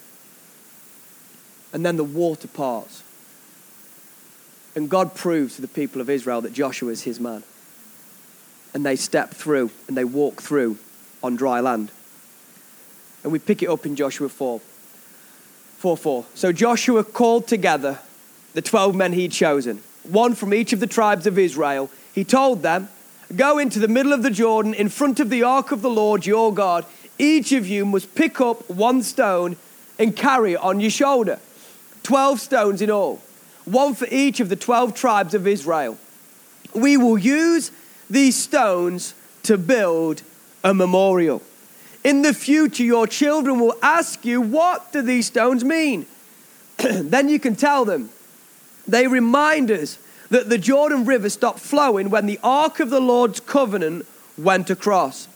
and 1.72 1.84
then 1.84 1.96
the 1.96 2.04
water 2.04 2.48
parts. 2.48 3.02
And 4.74 4.88
God 4.88 5.14
proves 5.14 5.56
to 5.56 5.62
the 5.62 5.68
people 5.68 6.00
of 6.00 6.08
Israel 6.08 6.40
that 6.42 6.52
Joshua 6.52 6.90
is 6.90 7.02
his 7.02 7.18
man. 7.20 7.42
And 8.74 8.84
they 8.84 8.96
step 8.96 9.30
through 9.30 9.70
and 9.86 9.96
they 9.96 10.04
walk 10.04 10.42
through 10.42 10.78
on 11.22 11.36
dry 11.36 11.60
land. 11.60 11.90
And 13.22 13.32
we 13.32 13.38
pick 13.38 13.62
it 13.62 13.68
up 13.68 13.84
in 13.86 13.96
Joshua 13.96 14.28
4. 14.28 14.60
4 15.78 15.96
4. 15.96 16.24
So 16.34 16.52
Joshua 16.52 17.04
called 17.04 17.46
together 17.46 17.98
the 18.54 18.62
12 18.62 18.94
men 18.94 19.12
he'd 19.12 19.32
chosen, 19.32 19.82
one 20.04 20.34
from 20.34 20.54
each 20.54 20.72
of 20.72 20.80
the 20.80 20.86
tribes 20.86 21.26
of 21.26 21.38
Israel. 21.38 21.90
He 22.14 22.24
told 22.24 22.62
them, 22.62 22.88
Go 23.34 23.58
into 23.58 23.78
the 23.78 23.88
middle 23.88 24.12
of 24.12 24.22
the 24.22 24.30
Jordan 24.30 24.72
in 24.72 24.88
front 24.88 25.20
of 25.20 25.28
the 25.28 25.42
ark 25.42 25.70
of 25.70 25.82
the 25.82 25.90
Lord 25.90 26.24
your 26.24 26.52
God. 26.52 26.86
Each 27.18 27.52
of 27.52 27.66
you 27.66 27.84
must 27.84 28.14
pick 28.14 28.40
up 28.40 28.68
one 28.70 29.02
stone 29.02 29.56
and 29.98 30.16
carry 30.16 30.52
it 30.52 30.60
on 30.60 30.80
your 30.80 30.90
shoulder. 30.90 31.38
12 32.04 32.40
stones 32.40 32.80
in 32.80 32.90
all, 32.90 33.20
one 33.64 33.94
for 33.94 34.06
each 34.10 34.40
of 34.40 34.48
the 34.48 34.56
12 34.56 34.94
tribes 34.94 35.34
of 35.34 35.46
Israel. 35.46 35.98
We 36.74 36.96
will 36.96 37.18
use 37.18 37.70
these 38.08 38.36
stones 38.36 39.14
to 39.42 39.58
build 39.58 40.22
a 40.64 40.72
memorial. 40.72 41.42
In 42.04 42.22
the 42.22 42.32
future, 42.32 42.84
your 42.84 43.06
children 43.06 43.60
will 43.60 43.76
ask 43.82 44.24
you, 44.24 44.40
What 44.40 44.92
do 44.92 45.02
these 45.02 45.26
stones 45.26 45.64
mean? 45.64 46.06
then 46.78 47.28
you 47.28 47.38
can 47.38 47.56
tell 47.56 47.84
them. 47.84 48.10
They 48.86 49.06
remind 49.06 49.70
us 49.70 49.98
that 50.30 50.48
the 50.48 50.58
Jordan 50.58 51.04
River 51.04 51.30
stopped 51.30 51.60
flowing 51.60 52.10
when 52.10 52.26
the 52.26 52.38
Ark 52.42 52.80
of 52.80 52.90
the 52.90 53.00
Lord's 53.00 53.40
covenant 53.40 54.06
went 54.36 54.70
across. 54.70 55.28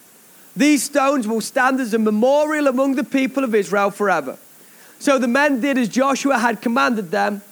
These 0.55 0.83
stones 0.83 1.27
will 1.27 1.41
stand 1.41 1.81
as 1.81 1.95
a 1.95 1.99
memorial 1.99 2.67
among 2.67 2.95
the 2.95 3.05
people 3.05 3.43
of 3.43 3.55
Israel 3.55 3.91
forever. 3.91 4.37
So 4.99 5.19
the 5.19 5.29
men 5.29 5.61
did 5.61 5.79
as 5.79 5.89
Joshua 5.89 6.39
had 6.39 6.61
commanded 6.61 7.11
them. 7.11 7.43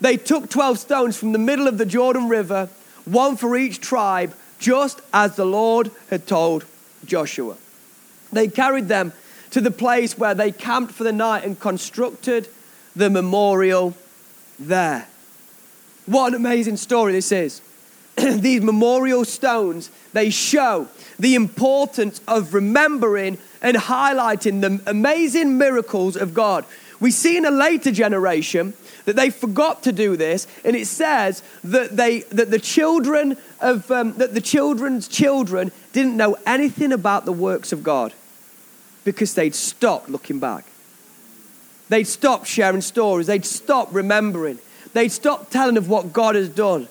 They 0.00 0.16
took 0.16 0.48
12 0.48 0.78
stones 0.78 1.16
from 1.16 1.32
the 1.32 1.38
middle 1.38 1.68
of 1.68 1.76
the 1.76 1.86
Jordan 1.86 2.28
River, 2.28 2.68
one 3.04 3.36
for 3.36 3.56
each 3.56 3.80
tribe, 3.80 4.34
just 4.58 5.00
as 5.12 5.36
the 5.36 5.44
Lord 5.44 5.90
had 6.08 6.26
told 6.26 6.64
Joshua. 7.04 7.56
They 8.32 8.48
carried 8.48 8.88
them 8.88 9.12
to 9.50 9.60
the 9.60 9.70
place 9.70 10.16
where 10.16 10.34
they 10.34 10.52
camped 10.52 10.92
for 10.92 11.04
the 11.04 11.12
night 11.12 11.44
and 11.44 11.60
constructed 11.60 12.48
the 12.96 13.10
memorial 13.10 13.94
there. 14.58 15.08
What 16.10 16.30
an 16.30 16.34
amazing 16.34 16.76
story 16.76 17.12
this 17.12 17.30
is. 17.30 17.62
These 18.16 18.62
memorial 18.62 19.24
stones, 19.24 19.92
they 20.12 20.28
show 20.28 20.88
the 21.20 21.36
importance 21.36 22.20
of 22.26 22.52
remembering 22.52 23.38
and 23.62 23.76
highlighting 23.76 24.60
the 24.60 24.80
amazing 24.90 25.56
miracles 25.56 26.16
of 26.16 26.34
God. 26.34 26.64
We 26.98 27.12
see 27.12 27.36
in 27.36 27.46
a 27.46 27.50
later 27.52 27.92
generation 27.92 28.74
that 29.04 29.14
they 29.14 29.30
forgot 29.30 29.84
to 29.84 29.92
do 29.92 30.16
this, 30.16 30.48
and 30.64 30.74
it 30.74 30.88
says 30.88 31.44
that 31.62 31.96
they 31.96 32.22
that 32.22 32.50
the 32.50 32.58
children 32.58 33.36
of 33.60 33.88
um, 33.92 34.14
that 34.14 34.34
the 34.34 34.40
children's 34.40 35.06
children 35.06 35.70
didn't 35.92 36.16
know 36.16 36.36
anything 36.44 36.90
about 36.90 37.24
the 37.24 37.32
works 37.32 37.72
of 37.72 37.84
God 37.84 38.12
because 39.04 39.34
they'd 39.34 39.54
stopped 39.54 40.08
looking 40.08 40.40
back. 40.40 40.64
They'd 41.88 42.08
stopped 42.08 42.48
sharing 42.48 42.80
stories. 42.80 43.28
They'd 43.28 43.44
stopped 43.44 43.92
remembering. 43.92 44.58
They'd 44.92 45.10
stopped 45.10 45.52
telling 45.52 45.76
of 45.76 45.88
what 45.88 46.12
God 46.12 46.34
has 46.34 46.48
done. 46.48 46.88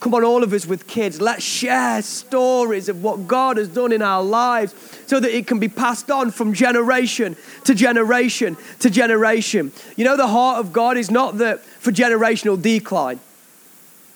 Come 0.00 0.14
on, 0.14 0.24
all 0.24 0.42
of 0.42 0.52
us 0.52 0.66
with 0.66 0.88
kids, 0.88 1.20
let's 1.20 1.44
share 1.44 2.02
stories 2.02 2.88
of 2.88 3.04
what 3.04 3.28
God 3.28 3.56
has 3.56 3.68
done 3.68 3.92
in 3.92 4.02
our 4.02 4.20
lives 4.20 4.74
so 5.06 5.20
that 5.20 5.32
it 5.32 5.46
can 5.46 5.60
be 5.60 5.68
passed 5.68 6.10
on 6.10 6.32
from 6.32 6.54
generation 6.54 7.36
to 7.64 7.74
generation 7.74 8.56
to 8.80 8.90
generation. 8.90 9.70
You 9.96 10.04
know, 10.04 10.16
the 10.16 10.26
heart 10.26 10.58
of 10.58 10.72
God 10.72 10.96
is 10.96 11.08
not 11.08 11.38
that 11.38 11.60
for 11.60 11.92
generational 11.92 12.60
decline, 12.60 13.20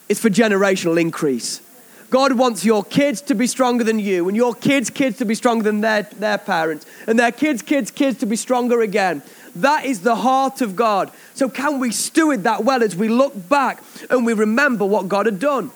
it's 0.09 0.19
for 0.19 0.29
generational 0.29 0.99
increase. 0.99 1.61
God 2.09 2.33
wants 2.33 2.63
your 2.63 2.83
kids 2.83 3.21
to 3.21 3.35
be 3.35 3.47
stronger 3.47 3.83
than 3.83 3.99
you, 3.99 4.27
and 4.27 4.35
your 4.35 4.53
kids' 4.53 4.89
kids 4.89 5.17
to 5.17 5.25
be 5.25 5.35
stronger 5.35 5.63
than 5.63 5.81
their, 5.81 6.03
their 6.03 6.37
parents, 6.37 6.85
and 7.05 7.17
their 7.17 7.31
kids' 7.31 7.61
kids' 7.61 7.91
kids 7.91 8.19
to 8.19 8.25
be 8.25 8.35
stronger 8.35 8.81
again. 8.81 9.21
That 9.61 9.85
is 9.85 10.01
the 10.01 10.15
heart 10.15 10.61
of 10.61 10.75
God. 10.75 11.11
So, 11.33 11.49
can 11.49 11.79
we 11.79 11.91
steward 11.91 12.43
that 12.43 12.63
well 12.63 12.83
as 12.83 12.95
we 12.95 13.07
look 13.07 13.49
back 13.49 13.81
and 14.09 14.25
we 14.25 14.33
remember 14.33 14.85
what 14.85 15.07
God 15.07 15.25
had 15.25 15.39
done? 15.39 15.71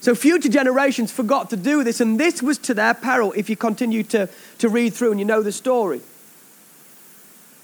So, 0.00 0.14
future 0.14 0.48
generations 0.48 1.10
forgot 1.10 1.50
to 1.50 1.56
do 1.56 1.84
this, 1.84 2.00
and 2.00 2.20
this 2.20 2.42
was 2.42 2.58
to 2.58 2.74
their 2.74 2.92
peril 2.92 3.32
if 3.36 3.48
you 3.48 3.56
continue 3.56 4.02
to, 4.04 4.28
to 4.58 4.68
read 4.68 4.92
through 4.92 5.12
and 5.12 5.20
you 5.20 5.24
know 5.24 5.42
the 5.42 5.52
story. 5.52 6.00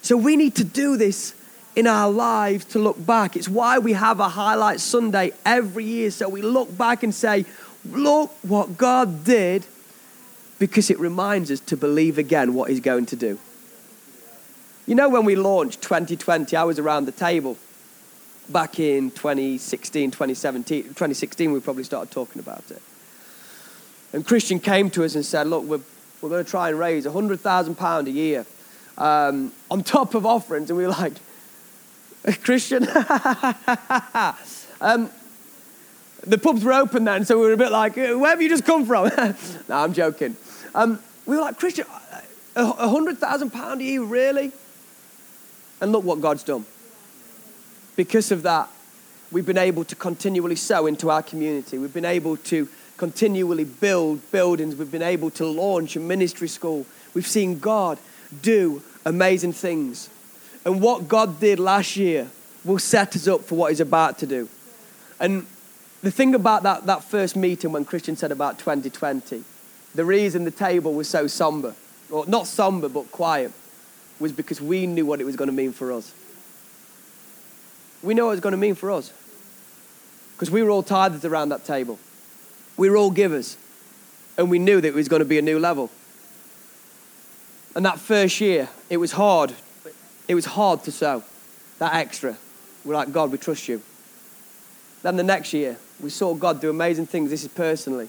So, 0.02 0.16
we 0.16 0.36
need 0.36 0.54
to 0.56 0.64
do 0.64 0.96
this 0.96 1.34
in 1.76 1.86
our 1.86 2.10
lives 2.10 2.64
to 2.66 2.78
look 2.78 3.04
back. 3.04 3.36
It's 3.36 3.48
why 3.48 3.78
we 3.78 3.92
have 3.92 4.20
a 4.20 4.30
highlight 4.30 4.80
Sunday 4.80 5.32
every 5.44 5.84
year. 5.84 6.10
So, 6.10 6.28
we 6.28 6.40
look 6.40 6.76
back 6.76 7.02
and 7.02 7.14
say, 7.14 7.44
Look 7.84 8.30
what 8.42 8.76
God 8.76 9.24
did, 9.24 9.66
because 10.58 10.90
it 10.90 10.98
reminds 10.98 11.50
us 11.50 11.60
to 11.60 11.76
believe 11.76 12.18
again 12.18 12.54
what 12.54 12.70
He's 12.70 12.80
going 12.80 13.06
to 13.06 13.16
do. 13.16 13.38
You 14.88 14.94
know, 14.94 15.10
when 15.10 15.26
we 15.26 15.36
launched 15.36 15.82
2020, 15.82 16.56
I 16.56 16.64
was 16.64 16.78
around 16.78 17.04
the 17.04 17.12
table 17.12 17.58
back 18.48 18.80
in 18.80 19.10
2016, 19.10 20.12
2017. 20.12 20.84
2016, 20.84 21.52
we 21.52 21.60
probably 21.60 21.84
started 21.84 22.10
talking 22.10 22.40
about 22.40 22.64
it. 22.70 22.80
And 24.14 24.26
Christian 24.26 24.58
came 24.58 24.88
to 24.92 25.04
us 25.04 25.14
and 25.14 25.26
said, 25.26 25.46
Look, 25.46 25.64
we're, 25.64 25.80
we're 26.22 26.30
going 26.30 26.42
to 26.42 26.50
try 26.50 26.70
and 26.70 26.78
raise 26.78 27.04
£100,000 27.04 28.06
a 28.06 28.10
year 28.10 28.46
um, 28.96 29.52
on 29.70 29.82
top 29.82 30.14
of 30.14 30.24
offerings. 30.24 30.70
And 30.70 30.78
we 30.78 30.84
were 30.86 30.92
like, 30.92 31.12
Christian? 32.42 32.84
um, 34.80 35.10
the 36.26 36.38
pubs 36.42 36.64
were 36.64 36.72
open 36.72 37.04
then, 37.04 37.26
so 37.26 37.38
we 37.38 37.44
were 37.44 37.52
a 37.52 37.58
bit 37.58 37.72
like, 37.72 37.96
where 37.96 38.30
have 38.30 38.40
you 38.40 38.48
just 38.48 38.64
come 38.64 38.86
from? 38.86 39.10
no, 39.68 39.76
I'm 39.76 39.92
joking. 39.92 40.34
Um, 40.74 40.98
we 41.26 41.36
were 41.36 41.42
like, 41.42 41.58
Christian, 41.58 41.84
a 42.56 42.88
hundred 42.88 43.18
thousand 43.18 43.50
pound 43.50 43.82
a 43.82 43.84
year, 43.84 44.02
really? 44.02 44.50
And 45.80 45.92
look 45.92 46.04
what 46.04 46.20
God's 46.20 46.42
done. 46.42 46.64
Because 47.96 48.30
of 48.32 48.42
that, 48.42 48.68
we've 49.30 49.46
been 49.46 49.58
able 49.58 49.84
to 49.84 49.94
continually 49.94 50.56
sow 50.56 50.86
into 50.86 51.10
our 51.10 51.22
community. 51.22 51.78
We've 51.78 51.94
been 51.94 52.04
able 52.04 52.36
to 52.36 52.68
continually 52.96 53.64
build 53.64 54.30
buildings. 54.30 54.76
We've 54.76 54.90
been 54.90 55.02
able 55.02 55.30
to 55.32 55.46
launch 55.46 55.96
a 55.96 56.00
ministry 56.00 56.48
school. 56.48 56.86
We've 57.14 57.26
seen 57.26 57.58
God 57.58 57.98
do 58.42 58.82
amazing 59.04 59.52
things. 59.52 60.10
And 60.64 60.80
what 60.80 61.08
God 61.08 61.40
did 61.40 61.58
last 61.58 61.96
year 61.96 62.28
will 62.64 62.78
set 62.78 63.16
us 63.16 63.26
up 63.28 63.42
for 63.42 63.54
what 63.54 63.70
He's 63.70 63.80
about 63.80 64.18
to 64.18 64.26
do. 64.26 64.48
And 65.20 65.46
the 66.02 66.10
thing 66.10 66.34
about 66.34 66.62
that, 66.64 66.86
that 66.86 67.04
first 67.04 67.36
meeting 67.36 67.72
when 67.72 67.84
Christian 67.84 68.16
said 68.16 68.30
about 68.30 68.58
2020, 68.58 69.42
the 69.94 70.04
reason 70.04 70.44
the 70.44 70.50
table 70.50 70.92
was 70.92 71.08
so 71.08 71.26
somber, 71.26 71.74
or 72.10 72.26
not 72.26 72.46
somber, 72.46 72.88
but 72.88 73.10
quiet, 73.10 73.52
was 74.18 74.32
because 74.32 74.60
we 74.60 74.86
knew 74.86 75.06
what 75.06 75.20
it 75.20 75.24
was 75.24 75.36
going 75.36 75.48
to 75.48 75.54
mean 75.54 75.72
for 75.72 75.92
us. 75.92 76.12
We 78.02 78.14
know 78.14 78.26
what 78.26 78.32
it 78.32 78.34
was 78.34 78.40
going 78.40 78.52
to 78.52 78.58
mean 78.58 78.74
for 78.74 78.90
us. 78.90 79.12
Because 80.34 80.50
we 80.50 80.62
were 80.62 80.70
all 80.70 80.82
tithers 80.82 81.24
around 81.24 81.48
that 81.48 81.64
table. 81.64 81.98
We 82.76 82.88
were 82.90 82.96
all 82.96 83.10
givers. 83.10 83.56
And 84.36 84.50
we 84.50 84.58
knew 84.58 84.80
that 84.80 84.88
it 84.88 84.94
was 84.94 85.08
going 85.08 85.20
to 85.20 85.26
be 85.26 85.38
a 85.38 85.42
new 85.42 85.58
level. 85.58 85.90
And 87.74 87.84
that 87.84 87.98
first 87.98 88.40
year, 88.40 88.68
it 88.88 88.96
was 88.96 89.12
hard. 89.12 89.52
It 90.28 90.34
was 90.34 90.44
hard 90.44 90.84
to 90.84 90.92
sow 90.92 91.24
that 91.78 91.94
extra. 91.94 92.36
We're 92.84 92.94
like, 92.94 93.12
God, 93.12 93.32
we 93.32 93.38
trust 93.38 93.68
you. 93.68 93.82
Then 95.02 95.16
the 95.16 95.22
next 95.22 95.52
year, 95.52 95.76
we 96.00 96.10
saw 96.10 96.34
God 96.34 96.60
do 96.60 96.70
amazing 96.70 97.06
things. 97.06 97.30
This 97.30 97.42
is 97.42 97.48
personally. 97.48 98.08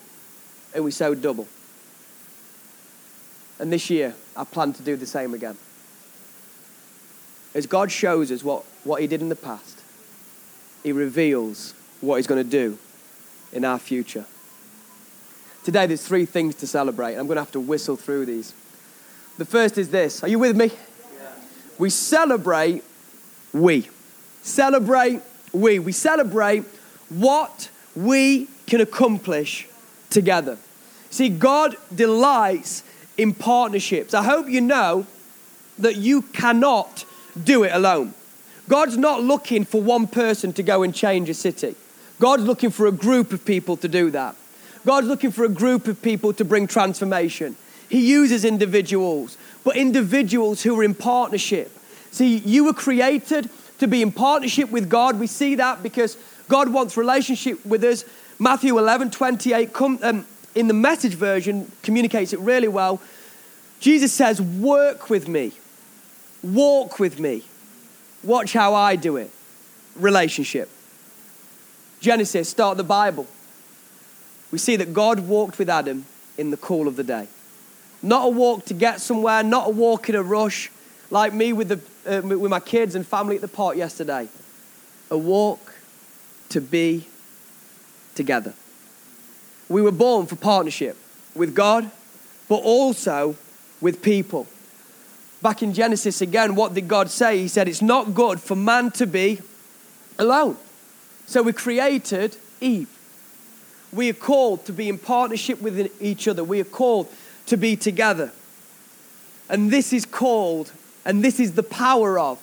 And 0.74 0.84
we 0.84 0.92
sowed 0.92 1.22
double. 1.22 1.48
And 3.60 3.72
this 3.74 3.90
year, 3.90 4.16
I 4.36 4.44
plan 4.44 4.74
to 4.74 4.84
do 4.84 4.96
the 4.96 5.06
same 5.06 5.34
again. 5.34 5.58
As 7.54 7.66
God 7.66 7.92
shows 7.92 8.32
us 8.32 8.44
what, 8.44 8.64
what 8.84 9.02
He 9.02 9.08
did 9.08 9.22
in 9.22 9.30
the 9.30 9.36
past, 9.36 9.82
He 10.84 10.92
reveals 10.92 11.74
what 12.02 12.18
He's 12.18 12.28
going 12.28 12.44
to 12.44 12.50
do 12.50 12.78
in 13.52 13.66
our 13.66 13.80
future. 13.80 14.26
Today, 15.64 15.88
there's 15.88 16.06
three 16.06 16.26
things 16.26 16.56
to 16.56 16.68
celebrate. 16.68 17.16
I'm 17.16 17.28
going 17.28 17.36
to 17.36 17.42
have 17.42 17.52
to 17.52 17.60
whistle 17.60 17.96
through 17.96 18.26
these. 18.26 18.54
The 19.38 19.46
first 19.46 19.78
is 19.78 19.90
this 19.90 20.24
Are 20.24 20.28
you 20.28 20.40
with 20.40 20.56
me? 20.56 20.68
Yeah. 20.68 21.32
We 21.78 21.90
celebrate 21.90 22.84
we. 23.54 23.90
Celebrate 24.42 25.22
we. 25.54 25.80
We 25.80 25.92
celebrate 25.92 26.64
what 27.10 27.70
we 27.96 28.48
can 28.68 28.82
accomplish 28.82 29.68
together. 30.10 30.58
See, 31.10 31.30
God 31.30 31.76
delights 31.94 32.84
in 33.18 33.34
partnerships. 33.34 34.14
I 34.14 34.24
hope 34.24 34.48
you 34.48 34.62
know 34.62 35.08
that 35.80 35.96
you 35.96 36.22
cannot 36.22 37.06
do 37.44 37.64
it 37.64 37.72
alone. 37.74 38.14
God's 38.68 38.98
not 38.98 39.24
looking 39.24 39.66
for 39.66 39.82
one 39.82 40.08
person 40.08 40.54
to 40.54 40.64
go 40.64 40.84
and 40.84 40.94
change 40.94 41.30
a 41.30 41.34
city. 41.34 41.76
God's 42.20 42.44
looking 42.44 42.70
for 42.70 42.86
a 42.86 42.92
group 42.92 43.34
of 43.34 43.46
people 43.46 43.78
to 43.78 43.88
do 43.88 44.12
that. 44.12 44.36
God's 44.86 45.08
looking 45.08 45.32
for 45.32 45.44
a 45.44 45.50
group 45.50 45.88
of 45.88 46.02
people 46.02 46.34
to 46.34 46.46
bring 46.46 46.68
transformation. 46.68 47.56
He 47.90 48.08
uses 48.08 48.46
individuals, 48.46 49.38
but 49.64 49.76
individuals 49.76 50.62
who 50.62 50.80
are 50.80 50.84
in 50.84 50.94
partnership. 50.94 51.72
See, 52.12 52.38
you 52.38 52.66
were 52.66 52.74
created 52.74 53.50
to 53.80 53.88
be 53.88 54.02
in 54.02 54.12
partnership 54.12 54.70
with 54.70 54.90
God. 54.90 55.20
We 55.20 55.28
see 55.28 55.56
that 55.56 55.82
because 55.82 56.18
God 56.48 56.70
wants 56.70 56.98
relationship 56.98 57.66
with 57.66 57.84
us. 57.84 58.06
Matthew 58.38 58.78
11, 58.78 59.12
28, 59.12 59.74
come, 59.74 60.00
um, 60.02 60.26
in 60.56 60.68
the 60.68 60.74
message 60.74 61.14
version, 61.16 61.72
communicates 61.82 62.34
it 62.34 62.40
really 62.40 62.68
well. 62.68 63.02
Jesus 63.80 64.14
says, 64.14 64.42
Work 64.42 65.10
with 65.10 65.28
me, 65.28 65.54
walk 66.44 67.00
with 67.00 67.20
me, 67.20 67.44
watch 68.24 68.54
how 68.54 68.74
I 68.74 68.96
do 68.96 69.18
it. 69.18 69.32
Relationship. 69.96 70.70
Genesis, 72.00 72.50
start 72.50 72.78
the 72.78 72.84
Bible. 72.84 73.28
We 74.52 74.58
see 74.58 74.76
that 74.78 74.94
God 74.94 75.20
walked 75.22 75.60
with 75.60 75.70
Adam 75.70 76.06
in 76.38 76.52
the 76.52 76.58
cool 76.58 76.88
of 76.88 76.96
the 76.96 77.04
day. 77.04 77.28
Not 78.02 78.26
a 78.26 78.30
walk 78.30 78.66
to 78.66 78.74
get 78.74 79.02
somewhere, 79.02 79.44
not 79.44 79.68
a 79.68 79.72
walk 79.72 80.10
in 80.10 80.16
a 80.16 80.24
rush, 80.24 80.72
like 81.10 81.34
me 81.34 81.52
with, 81.54 81.68
the, 81.70 82.18
uh, 82.18 82.22
with 82.22 82.50
my 82.50 82.60
kids 82.60 82.96
and 82.96 83.06
family 83.06 83.36
at 83.36 83.42
the 83.42 83.48
park 83.48 83.76
yesterday. 83.76 84.30
A 85.12 85.18
walk 85.18 85.74
to 86.50 86.62
be 86.62 87.06
together. 88.16 88.54
We 89.68 89.82
were 89.82 89.92
born 89.92 90.26
for 90.26 90.36
partnership 90.36 90.98
with 91.36 91.54
God, 91.54 91.92
but 92.48 92.58
also 92.58 93.36
with 93.82 94.02
people. 94.02 94.48
Back 95.42 95.64
in 95.64 95.74
Genesis 95.74 96.22
again, 96.22 96.56
what 96.56 96.74
did 96.74 96.88
God 96.88 97.10
say? 97.10 97.40
He 97.40 97.48
said, 97.48 97.68
It's 97.68 97.82
not 97.82 98.14
good 98.14 98.42
for 98.42 98.56
man 98.56 98.92
to 98.92 99.08
be 99.08 99.40
alone. 100.18 100.58
So 101.26 101.42
we 101.42 101.54
created 101.54 102.36
Eve. 102.60 102.90
We 103.94 104.10
are 104.10 104.14
called 104.14 104.66
to 104.66 104.74
be 104.74 104.90
in 104.90 104.98
partnership 104.98 105.62
with 105.62 105.92
each 106.02 106.28
other. 106.28 106.44
We 106.44 106.60
are 106.60 106.66
called 106.66 107.08
to 107.48 107.58
be 107.58 107.76
together. 107.76 108.32
And 109.50 109.72
this 109.72 109.94
is 109.94 110.06
called, 110.06 110.72
and 111.06 111.24
this 111.24 111.40
is 111.40 111.54
the 111.54 111.64
power 111.64 112.20
of 112.20 112.40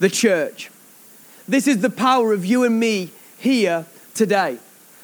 the 0.00 0.08
church. 0.08 0.70
This 1.46 1.68
is 1.68 1.80
the 1.82 1.90
power 1.90 2.32
of 2.32 2.44
you 2.44 2.64
and 2.64 2.80
me 2.80 3.10
here 3.38 3.86
today. 4.14 4.58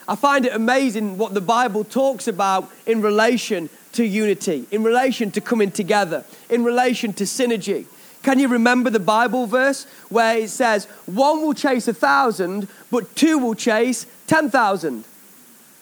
I 0.09 0.17
find 0.17 0.47
it 0.47 0.55
amazing 0.55 1.19
what 1.19 1.35
the 1.35 1.41
Bible 1.41 1.85
talks 1.85 2.27
about 2.27 2.69
in 2.87 3.03
relation 3.03 3.69
to 3.92 4.04
unity, 4.04 4.66
in 4.70 4.82
relation 4.82 5.30
to 5.32 5.40
coming 5.40 5.70
together, 5.70 6.25
in 6.49 6.64
relation 6.64 7.12
to 7.14 7.25
synergy. 7.25 7.87
Can 8.23 8.38
you 8.38 8.49
remember 8.49 8.90
the 8.90 9.00
Bible 9.00 9.47
verse 9.47 9.85
where 10.11 10.37
it 10.38 10.50
says, 10.50 10.85
one 11.06 11.40
will 11.40 11.54
chase 11.54 11.88
a 11.88 11.94
thousand, 11.94 12.68
but 12.90 13.16
two 13.16 13.38
will 13.38 13.54
chase 13.54 14.06
10,000? 14.26 15.04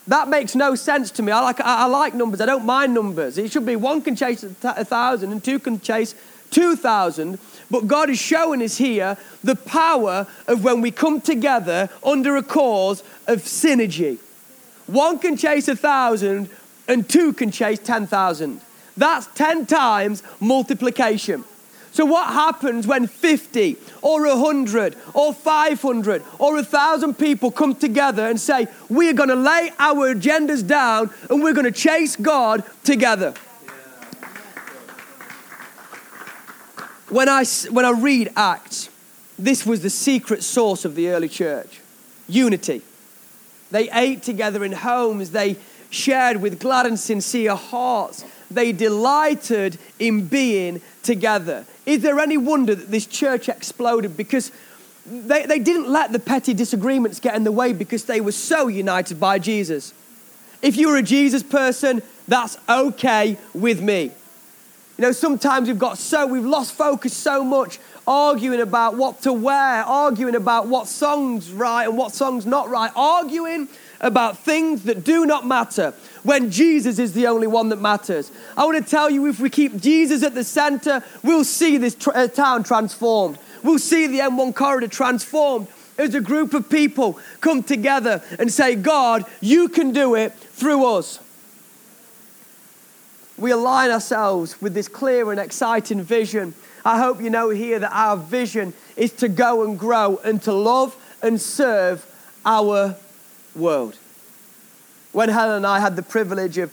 That 0.06 0.28
makes 0.28 0.54
no 0.54 0.74
sense 0.74 1.10
to 1.12 1.22
me. 1.22 1.32
I 1.32 1.40
like, 1.40 1.60
I, 1.60 1.84
like 1.86 2.14
numbers. 2.14 2.40
I 2.40 2.46
don't 2.46 2.64
mind 2.64 2.94
numbers. 2.94 3.36
It 3.36 3.52
should 3.52 3.66
be 3.66 3.76
one 3.76 4.00
can 4.00 4.16
chase 4.16 4.42
a, 4.42 4.84
thousand 4.84 5.32
and 5.32 5.44
two 5.44 5.58
can 5.58 5.80
chase 5.80 6.14
2,000. 6.50 7.38
But 7.70 7.86
God 7.86 8.08
is 8.08 8.18
showing 8.18 8.62
us 8.62 8.78
here 8.78 9.18
the 9.44 9.54
power 9.54 10.26
of 10.46 10.64
when 10.64 10.80
we 10.80 10.90
come 10.92 11.20
together 11.20 11.90
under 12.02 12.36
a 12.36 12.42
cause 12.42 13.02
of 13.26 13.40
synergy. 13.40 14.18
One 14.86 15.18
can 15.18 15.36
chase 15.36 15.68
a 15.68 15.76
thousand 15.76 16.48
and 16.88 17.09
two 17.09 17.33
can 17.33 17.50
chase 17.50 17.78
10,000. 17.78 18.61
That's 18.97 19.26
10 19.35 19.66
times 19.66 20.23
multiplication. 20.40 21.45
So, 21.92 22.04
what 22.04 22.28
happens 22.28 22.87
when 22.87 23.07
50 23.07 23.76
or 24.02 24.26
100 24.26 24.97
or 25.14 25.33
500 25.33 26.23
or 26.38 26.54
1,000 26.54 27.14
people 27.14 27.50
come 27.50 27.75
together 27.75 28.26
and 28.28 28.40
say, 28.40 28.66
We 28.88 29.09
are 29.09 29.14
going 29.14 29.30
to 29.30 29.35
lay 29.35 29.73
our 29.78 30.14
agendas 30.14 30.66
down 30.66 31.11
and 31.30 31.42
we're 31.42 31.54
going 31.54 31.64
to 31.64 31.73
chase 31.73 32.16
God 32.16 32.62
together? 32.85 33.35
When 37.09 37.28
I, 37.28 37.45
when 37.71 37.85
I 37.85 37.90
read 37.90 38.33
Acts, 38.37 38.90
this 39.38 39.64
was 39.64 39.80
the 39.80 39.90
secret 39.90 40.42
source 40.42 40.85
of 40.85 40.95
the 40.95 41.09
early 41.09 41.28
church 41.28 41.80
unity. 42.28 42.83
They 43.70 43.90
ate 43.90 44.22
together 44.22 44.64
in 44.64 44.72
homes, 44.72 45.31
they 45.31 45.57
shared 45.90 46.38
with 46.38 46.61
glad 46.61 46.87
and 46.87 46.98
sincere 46.98 47.55
hearts, 47.55 48.24
they 48.51 48.72
delighted 48.72 49.79
in 49.98 50.27
being 50.27 50.81
together. 51.03 51.64
Is 51.87 52.03
there 52.03 52.18
any 52.18 52.37
wonder 52.37 52.74
that 52.74 52.90
this 52.90 53.07
church 53.07 53.48
exploded? 53.48 54.16
Because 54.16 54.53
they, 55.07 55.46
they 55.46 55.59
didn't 55.59 55.88
let 55.88 56.12
the 56.12 56.18
petty 56.18 56.55
disagreements 56.55 57.20
get 57.20 57.35
in 57.35 57.44
the 57.44 57.53
way 57.53 57.72
because 57.72 58.05
they 58.05 58.20
were 58.20 58.33
so 58.33 58.68
united 58.68 59.18
by 59.18 59.38
Jesus. 59.38 59.94
If 60.61 60.77
you're 60.77 60.96
a 60.96 61.03
Jesus 61.03 61.42
person, 61.42 62.03
that's 62.27 62.59
okay 62.68 63.38
with 63.55 63.81
me. 63.81 64.12
You 64.98 65.03
know, 65.03 65.12
sometimes 65.12 65.68
we've 65.68 65.79
got 65.79 65.96
so, 65.96 66.27
we've 66.27 66.44
lost 66.44 66.72
focus 66.72 67.14
so 67.14 67.44
much 67.44 67.79
arguing 68.07 68.61
about 68.61 68.96
what 68.96 69.22
to 69.22 69.33
wear, 69.33 69.85
arguing 69.85 70.35
about 70.35 70.66
what 70.66 70.88
song's 70.88 71.53
right 71.53 71.87
and 71.87 71.96
what 71.96 72.12
song's 72.12 72.46
not 72.46 72.68
right, 72.68 72.90
arguing 72.96 73.68
about 74.00 74.38
things 74.38 74.84
that 74.84 75.04
do 75.04 75.26
not 75.26 75.46
matter 75.46 75.92
when 76.22 76.50
Jesus 76.50 76.98
is 76.98 77.12
the 77.12 77.26
only 77.26 77.46
one 77.46 77.68
that 77.70 77.80
matters. 77.80 78.30
I 78.56 78.64
want 78.64 78.84
to 78.84 78.90
tell 78.90 79.11
you 79.11 79.26
if 79.26 79.40
we 79.40 79.50
keep 79.50 79.80
Jesus 79.80 80.22
at 80.22 80.34
the 80.34 80.44
center, 80.44 81.02
we'll 81.22 81.44
see 81.44 81.76
this 81.78 81.94
tr- 81.94 82.11
uh, 82.14 82.28
town 82.28 82.62
transformed. 82.62 83.38
We'll 83.62 83.78
see 83.78 84.06
the 84.06 84.18
M1 84.20 84.54
corridor 84.54 84.88
transformed 84.88 85.68
as 85.96 86.14
a 86.14 86.20
group 86.20 86.54
of 86.54 86.70
people 86.70 87.18
come 87.40 87.62
together 87.62 88.22
and 88.38 88.52
say, 88.52 88.76
God, 88.76 89.24
you 89.40 89.68
can 89.68 89.92
do 89.92 90.14
it 90.14 90.32
through 90.32 90.84
us 90.87 91.20
we 93.38 93.52
align 93.52 93.90
ourselves 93.90 94.61
with 94.61 94.74
this 94.74 94.88
clear 94.88 95.30
and 95.30 95.40
exciting 95.40 96.02
vision. 96.02 96.54
I 96.84 96.98
hope 96.98 97.20
you 97.20 97.30
know 97.30 97.50
here 97.50 97.78
that 97.78 97.92
our 97.92 98.16
vision 98.16 98.74
is 98.96 99.12
to 99.12 99.28
go 99.28 99.64
and 99.64 99.78
grow 99.78 100.18
and 100.24 100.42
to 100.42 100.52
love 100.52 100.96
and 101.22 101.40
serve 101.40 102.04
our 102.44 102.96
world. 103.59 103.97
When 105.12 105.29
Helen 105.29 105.57
and 105.57 105.66
I 105.66 105.81
had 105.81 105.97
the 105.97 106.03
privilege 106.03 106.59
of, 106.59 106.73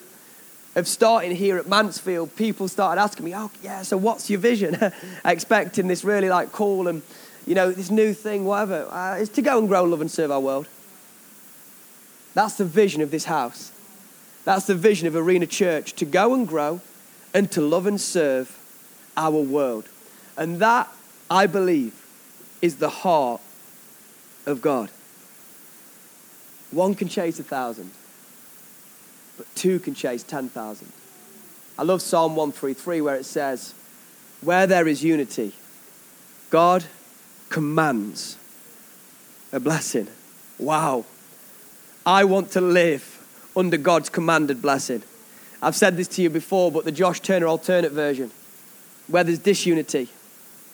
of 0.76 0.88
starting 0.88 1.36
here 1.36 1.58
at 1.58 1.68
Mansfield, 1.68 2.36
people 2.36 2.68
started 2.68 3.02
asking 3.02 3.26
me, 3.26 3.36
Oh, 3.36 3.52
yeah, 3.64 3.82
so 3.82 3.98
what's 3.98 4.30
your 4.30 4.40
vision? 4.40 4.78
Expecting 5.26 5.88
this 5.88 6.04
really 6.04 6.30
like 6.30 6.52
call 6.52 6.88
and, 6.88 7.02
you 7.46 7.56
know, 7.56 7.72
this 7.72 7.90
new 7.90 8.14
thing, 8.14 8.46
whatever. 8.46 8.88
Uh, 8.92 9.18
it's 9.18 9.32
to 9.32 9.42
go 9.42 9.58
and 9.58 9.68
grow, 9.68 9.84
love, 9.84 10.02
and 10.02 10.12
serve 10.12 10.32
our 10.32 10.40
world. 10.40 10.68
That's 12.34 12.56
the 12.56 12.66
vision 12.66 13.02
of 13.02 13.12
this 13.12 13.26
house. 13.26 13.72
That's 14.44 14.68
the 14.68 14.76
vision 14.76 15.08
of 15.08 15.16
Arena 15.16 15.48
Church 15.48 15.94
to 15.94 16.06
go 16.06 16.34
and 16.34 16.48
grow 16.48 16.82
and 17.34 17.52
to 17.52 17.62
love 17.62 17.88
and 17.88 18.00
serve 18.00 18.58
our 19.18 19.32
world. 19.32 19.90
And 20.38 20.60
that, 20.60 20.90
I 21.30 21.48
believe, 21.48 21.94
is 22.62 22.76
the 22.76 22.90
heart 22.90 23.42
of 24.46 24.62
God. 24.62 24.90
One 26.76 26.94
can 26.94 27.08
chase 27.08 27.40
a 27.40 27.44
thousand, 27.44 27.90
but 29.38 29.48
two 29.56 29.80
can 29.80 29.94
chase 29.94 30.24
10,000. 30.24 30.92
I 31.80 31.84
love 31.84 32.02
Psalm 32.02 32.36
133 32.36 33.00
where 33.00 33.16
it 33.16 33.24
says, 33.24 33.74
Where 34.42 34.68
there 34.68 34.86
is 34.86 35.02
unity, 35.02 35.54
God 36.50 36.84
commands 37.48 38.38
a 39.54 39.60
blessing. 39.62 40.10
Wow. 40.60 41.06
I 42.06 42.26
want 42.26 42.52
to 42.52 42.62
live 42.62 43.24
under 43.56 43.78
God's 43.78 44.10
commanded 44.10 44.62
blessing. 44.62 45.02
I've 45.62 45.78
said 45.78 45.96
this 45.96 46.10
to 46.10 46.22
you 46.22 46.30
before, 46.30 46.74
but 46.74 46.84
the 46.84 46.92
Josh 46.92 47.22
Turner 47.22 47.48
alternate 47.48 47.94
version, 47.94 48.32
where 49.08 49.24
there's 49.24 49.40
disunity, 49.40 50.10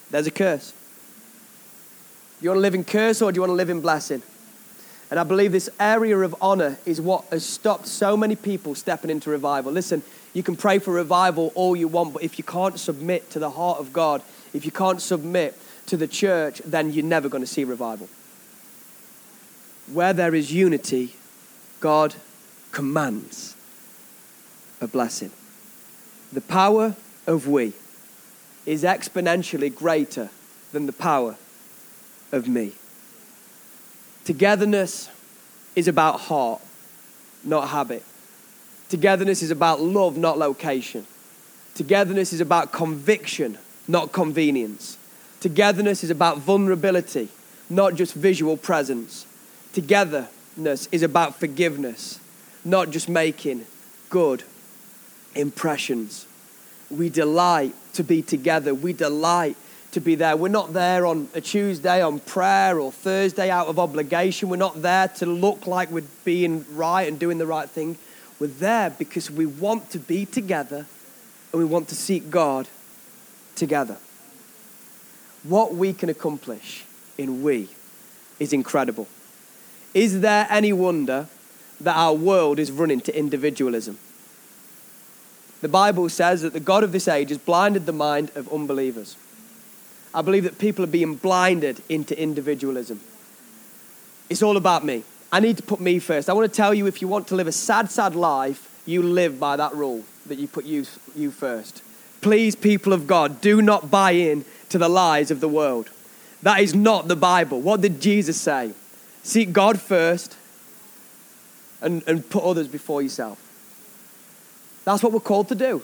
there's 0.09 0.25
a 0.25 0.31
curse. 0.31 0.71
Do 2.39 2.45
you 2.45 2.49
want 2.49 2.57
to 2.57 2.61
live 2.61 2.73
in 2.73 2.85
curse 2.85 3.21
or 3.21 3.31
do 3.31 3.37
you 3.37 3.41
want 3.41 3.51
to 3.51 3.55
live 3.55 3.69
in 3.69 3.81
blessing? 3.81 4.23
And 5.12 5.19
I 5.19 5.24
believe 5.24 5.52
this 5.52 5.69
area 5.78 6.17
of 6.17 6.34
honor 6.39 6.78
is 6.86 7.02
what 7.02 7.26
has 7.26 7.45
stopped 7.45 7.86
so 7.86 8.15
many 8.15 8.38
people 8.38 8.76
stepping 8.76 9.12
into 9.12 9.30
revival. 9.30 9.74
Listen, 9.74 10.02
you 10.34 10.41
can 10.41 10.56
pray 10.56 10.80
for 10.80 10.93
revival 10.93 11.52
all 11.54 11.76
you 11.76 11.89
want, 11.89 12.13
but 12.13 12.24
if 12.24 12.38
you 12.38 12.45
can't 12.45 12.80
submit 12.80 13.30
to 13.32 13.39
the 13.39 13.50
heart 13.50 13.80
of 13.80 13.91
God, 13.91 14.24
if 14.54 14.65
you 14.65 14.71
can't 14.71 15.02
submit 15.02 15.60
to 15.88 15.97
the 15.97 16.08
church, 16.08 16.62
then 16.63 16.93
you're 16.93 17.04
never 17.04 17.28
going 17.28 17.43
to 17.43 17.47
see 17.47 17.65
revival. 17.65 18.08
Where 19.91 20.13
there 20.13 20.34
is 20.34 20.54
unity, 20.54 21.15
God 21.82 22.15
commands 22.71 23.58
a 24.80 24.88
blessing. 24.88 25.32
The 26.32 26.39
power 26.39 26.95
of 27.28 27.50
we 27.50 27.74
is 28.65 28.84
exponentially 28.84 29.76
greater 29.76 30.30
than 30.71 30.86
the 30.86 30.93
power 30.93 31.36
of 32.32 32.47
me. 32.47 32.71
Togetherness 34.25 35.10
is 35.75 35.88
about 35.88 36.19
heart, 36.21 36.62
not 37.43 37.69
habit. 37.69 38.03
Togetherness 38.89 39.41
is 39.41 39.51
about 39.51 39.81
love, 39.81 40.17
not 40.17 40.38
location. 40.38 41.05
Togetherness 41.75 42.34
is 42.34 42.41
about 42.41 42.71
conviction, 42.71 43.57
not 43.88 44.12
convenience. 44.12 44.97
Togetherness 45.39 46.03
is 46.03 46.10
about 46.10 46.38
vulnerability, 46.38 47.29
not 47.69 47.95
just 47.95 48.13
visual 48.13 48.57
presence. 48.57 49.25
Togetherness 49.73 50.88
is 50.91 51.01
about 51.01 51.36
forgiveness, 51.39 52.19
not 52.63 52.91
just 52.91 53.10
making 53.10 53.65
good 54.10 54.43
impressions. 55.34 56.27
We 56.89 57.10
delight 57.10 57.73
to 57.93 58.03
be 58.03 58.21
together. 58.21 58.75
We 58.75 58.93
delight 58.93 59.55
to 59.91 59.99
be 59.99 60.15
there. 60.15 60.38
We're 60.38 60.47
not 60.47 60.73
there 60.73 61.06
on 61.06 61.27
a 61.34 61.41
Tuesday 61.41 62.01
on 62.01 62.19
prayer 62.19 62.80
or 62.80 62.91
Thursday 62.91 63.49
out 63.49 63.67
of 63.67 63.77
obligation. 63.77 64.49
We're 64.49 64.56
not 64.56 64.82
there 64.82 65.10
to 65.10 65.25
look 65.25 65.67
like 65.67 65.91
we're 65.91 66.04
being 66.23 66.65
right 66.75 67.08
and 67.08 67.19
doing 67.19 67.38
the 67.38 67.45
right 67.45 67.69
thing. 67.69 67.97
We're 68.39 68.47
there 68.47 68.89
because 68.89 69.30
we 69.30 69.45
want 69.45 69.89
to 69.91 69.99
be 69.99 70.25
together 70.25 70.88
and 71.51 71.60
we 71.62 71.65
want 71.65 71.89
to 71.89 71.95
seek 71.95 72.30
God 72.30 72.67
together. 73.56 73.97
What 75.43 75.75
we 75.75 75.93
can 75.93 76.10
accomplish 76.10 76.86
in 77.17 77.43
we 77.43 77.69
is 78.39 78.54
incredible. 78.54 79.08
Is 79.93 80.21
there 80.21 80.47
any 80.49 80.71
wonder 80.71 81.27
that 81.82 81.95
our 81.95 82.13
world 82.13 82.60
is 82.60 82.71
running 82.71 83.01
to 83.01 83.17
individualism? 83.17 83.97
The 85.62 85.67
Bible 85.67 86.10
says 86.10 86.41
that 86.41 86.54
the 86.54 86.60
God 86.60 86.84
of 86.84 86.91
this 86.91 87.08
age 87.08 87.30
has 87.30 87.38
blinded 87.38 87.86
the 87.86 87.91
mind 87.91 88.32
of 88.36 88.51
unbelievers. 88.51 89.17
I 90.13 90.21
believe 90.21 90.43
that 90.43 90.60
people 90.60 90.84
are 90.84 90.88
being 90.88 91.15
blinded 91.15 91.82
into 91.89 92.19
individualism. 92.19 93.00
It's 94.30 94.43
all 94.43 94.58
about 94.58 94.86
me. 94.86 95.04
I 95.32 95.39
need 95.39 95.58
to 95.58 95.63
put 95.63 95.80
me 95.80 96.00
first. 96.00 96.30
I 96.30 96.34
want 96.34 96.52
to 96.52 96.56
tell 96.56 96.74
you 96.74 96.88
if 96.88 97.02
you 97.02 97.08
want 97.08 97.28
to 97.30 97.36
live 97.36 97.47
a 97.47 97.52
sad, 97.52 97.89
sad 97.89 98.15
life, 98.15 98.67
you 98.86 99.02
live 99.02 99.39
by 99.39 99.56
that 99.56 99.74
rule 99.74 100.04
that 100.26 100.38
you 100.38 100.47
put 100.47 100.65
you, 100.65 100.86
you 101.15 101.32
first. 101.32 101.82
Please, 102.21 102.56
people 102.56 102.93
of 102.93 103.08
God, 103.08 103.41
do 103.41 103.62
not 103.62 103.89
buy 103.89 104.12
in 104.12 104.45
to 104.69 104.78
the 104.78 104.89
lies 104.89 105.32
of 105.32 105.39
the 105.39 105.47
world. 105.47 105.89
That 106.43 106.60
is 106.60 106.76
not 106.76 107.08
the 107.08 107.15
Bible. 107.15 107.62
What 107.62 107.82
did 107.82 108.02
Jesus 108.02 108.39
say? 108.39 108.74
Seek 109.24 109.54
God 109.54 109.80
first 109.80 110.36
and, 111.82 112.04
and 112.08 112.28
put 112.30 112.43
others 112.43 112.67
before 112.67 113.02
yourself. 113.02 113.39
That's 114.84 115.04
what 115.04 115.13
we're 115.13 115.19
called 115.19 115.47
to 115.50 115.56
do. 115.56 115.84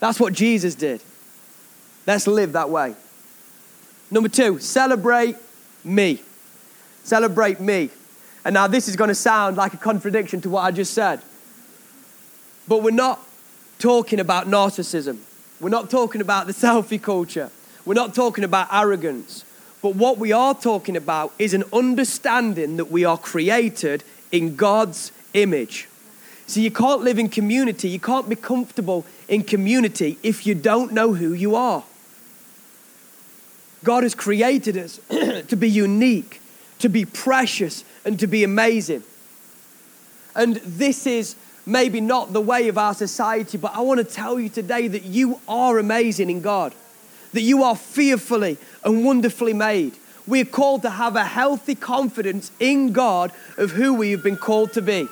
That's 0.00 0.18
what 0.18 0.32
Jesus 0.32 0.74
did. 0.74 1.02
Let's 2.06 2.26
live 2.26 2.52
that 2.52 2.70
way. 2.70 2.94
Number 4.12 4.28
two, 4.28 4.58
celebrate 4.58 5.36
me. 5.82 6.20
Celebrate 7.02 7.60
me. 7.60 7.88
And 8.44 8.52
now 8.52 8.66
this 8.66 8.86
is 8.86 8.94
going 8.94 9.08
to 9.08 9.14
sound 9.14 9.56
like 9.56 9.72
a 9.72 9.78
contradiction 9.78 10.42
to 10.42 10.50
what 10.50 10.60
I 10.60 10.70
just 10.70 10.92
said. 10.92 11.22
But 12.68 12.82
we're 12.82 12.90
not 12.90 13.24
talking 13.78 14.20
about 14.20 14.48
narcissism. 14.48 15.16
We're 15.60 15.70
not 15.70 15.88
talking 15.88 16.20
about 16.20 16.46
the 16.46 16.52
selfie 16.52 17.00
culture. 17.00 17.50
We're 17.86 17.94
not 17.94 18.14
talking 18.14 18.44
about 18.44 18.68
arrogance. 18.70 19.46
But 19.80 19.96
what 19.96 20.18
we 20.18 20.30
are 20.30 20.54
talking 20.54 20.94
about 20.94 21.32
is 21.38 21.54
an 21.54 21.64
understanding 21.72 22.76
that 22.76 22.90
we 22.90 23.06
are 23.06 23.16
created 23.16 24.04
in 24.30 24.56
God's 24.56 25.10
image. 25.32 25.88
So 26.46 26.60
you 26.60 26.70
can't 26.70 27.00
live 27.00 27.18
in 27.18 27.30
community, 27.30 27.88
you 27.88 27.98
can't 27.98 28.28
be 28.28 28.36
comfortable 28.36 29.06
in 29.26 29.42
community 29.42 30.18
if 30.22 30.46
you 30.46 30.54
don't 30.54 30.92
know 30.92 31.14
who 31.14 31.32
you 31.32 31.56
are. 31.56 31.84
God 33.84 34.02
has 34.02 34.14
created 34.14 34.76
us 34.76 35.00
to 35.10 35.56
be 35.56 35.68
unique, 35.68 36.40
to 36.78 36.88
be 36.88 37.04
precious, 37.04 37.84
and 38.04 38.18
to 38.20 38.26
be 38.26 38.44
amazing. 38.44 39.02
And 40.34 40.56
this 40.56 41.06
is 41.06 41.36
maybe 41.66 42.00
not 42.00 42.32
the 42.32 42.40
way 42.40 42.68
of 42.68 42.78
our 42.78 42.94
society, 42.94 43.58
but 43.58 43.74
I 43.74 43.80
want 43.80 43.98
to 43.98 44.04
tell 44.04 44.38
you 44.38 44.48
today 44.48 44.88
that 44.88 45.04
you 45.04 45.40
are 45.48 45.78
amazing 45.78 46.30
in 46.30 46.40
God, 46.40 46.74
that 47.32 47.42
you 47.42 47.62
are 47.62 47.76
fearfully 47.76 48.56
and 48.84 49.04
wonderfully 49.04 49.52
made. 49.52 49.96
We're 50.26 50.44
called 50.44 50.82
to 50.82 50.90
have 50.90 51.16
a 51.16 51.24
healthy 51.24 51.74
confidence 51.74 52.52
in 52.60 52.92
God 52.92 53.32
of 53.58 53.72
who 53.72 53.94
we 53.94 54.12
have 54.12 54.22
been 54.22 54.36
called 54.36 54.72
to 54.74 54.82
be. 54.82 55.08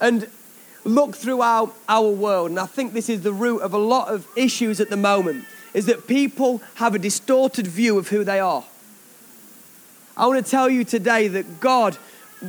And 0.00 0.28
look 0.84 1.16
throughout 1.16 1.74
our 1.88 2.08
world, 2.08 2.50
and 2.50 2.60
I 2.60 2.66
think 2.66 2.92
this 2.92 3.08
is 3.08 3.22
the 3.22 3.32
root 3.32 3.60
of 3.60 3.72
a 3.72 3.78
lot 3.78 4.08
of 4.08 4.26
issues 4.36 4.80
at 4.80 4.90
the 4.90 4.96
moment 4.96 5.44
is 5.76 5.84
that 5.84 6.06
people 6.06 6.62
have 6.76 6.94
a 6.94 6.98
distorted 6.98 7.66
view 7.66 7.98
of 7.98 8.08
who 8.08 8.24
they 8.24 8.40
are. 8.40 8.64
I 10.16 10.26
want 10.26 10.42
to 10.42 10.50
tell 10.50 10.70
you 10.70 10.84
today 10.84 11.28
that 11.28 11.60
God 11.60 11.98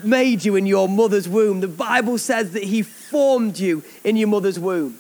made 0.02 0.46
you 0.46 0.56
in 0.56 0.66
your 0.66 0.88
mother's 0.88 1.28
womb. 1.28 1.60
The 1.60 1.68
Bible 1.68 2.18
says 2.18 2.52
that 2.52 2.64
He 2.64 2.82
formed 2.84 3.60
you 3.60 3.84
in 4.06 4.16
your 4.16 4.30
mother's 4.30 4.58
womb. 4.58 4.98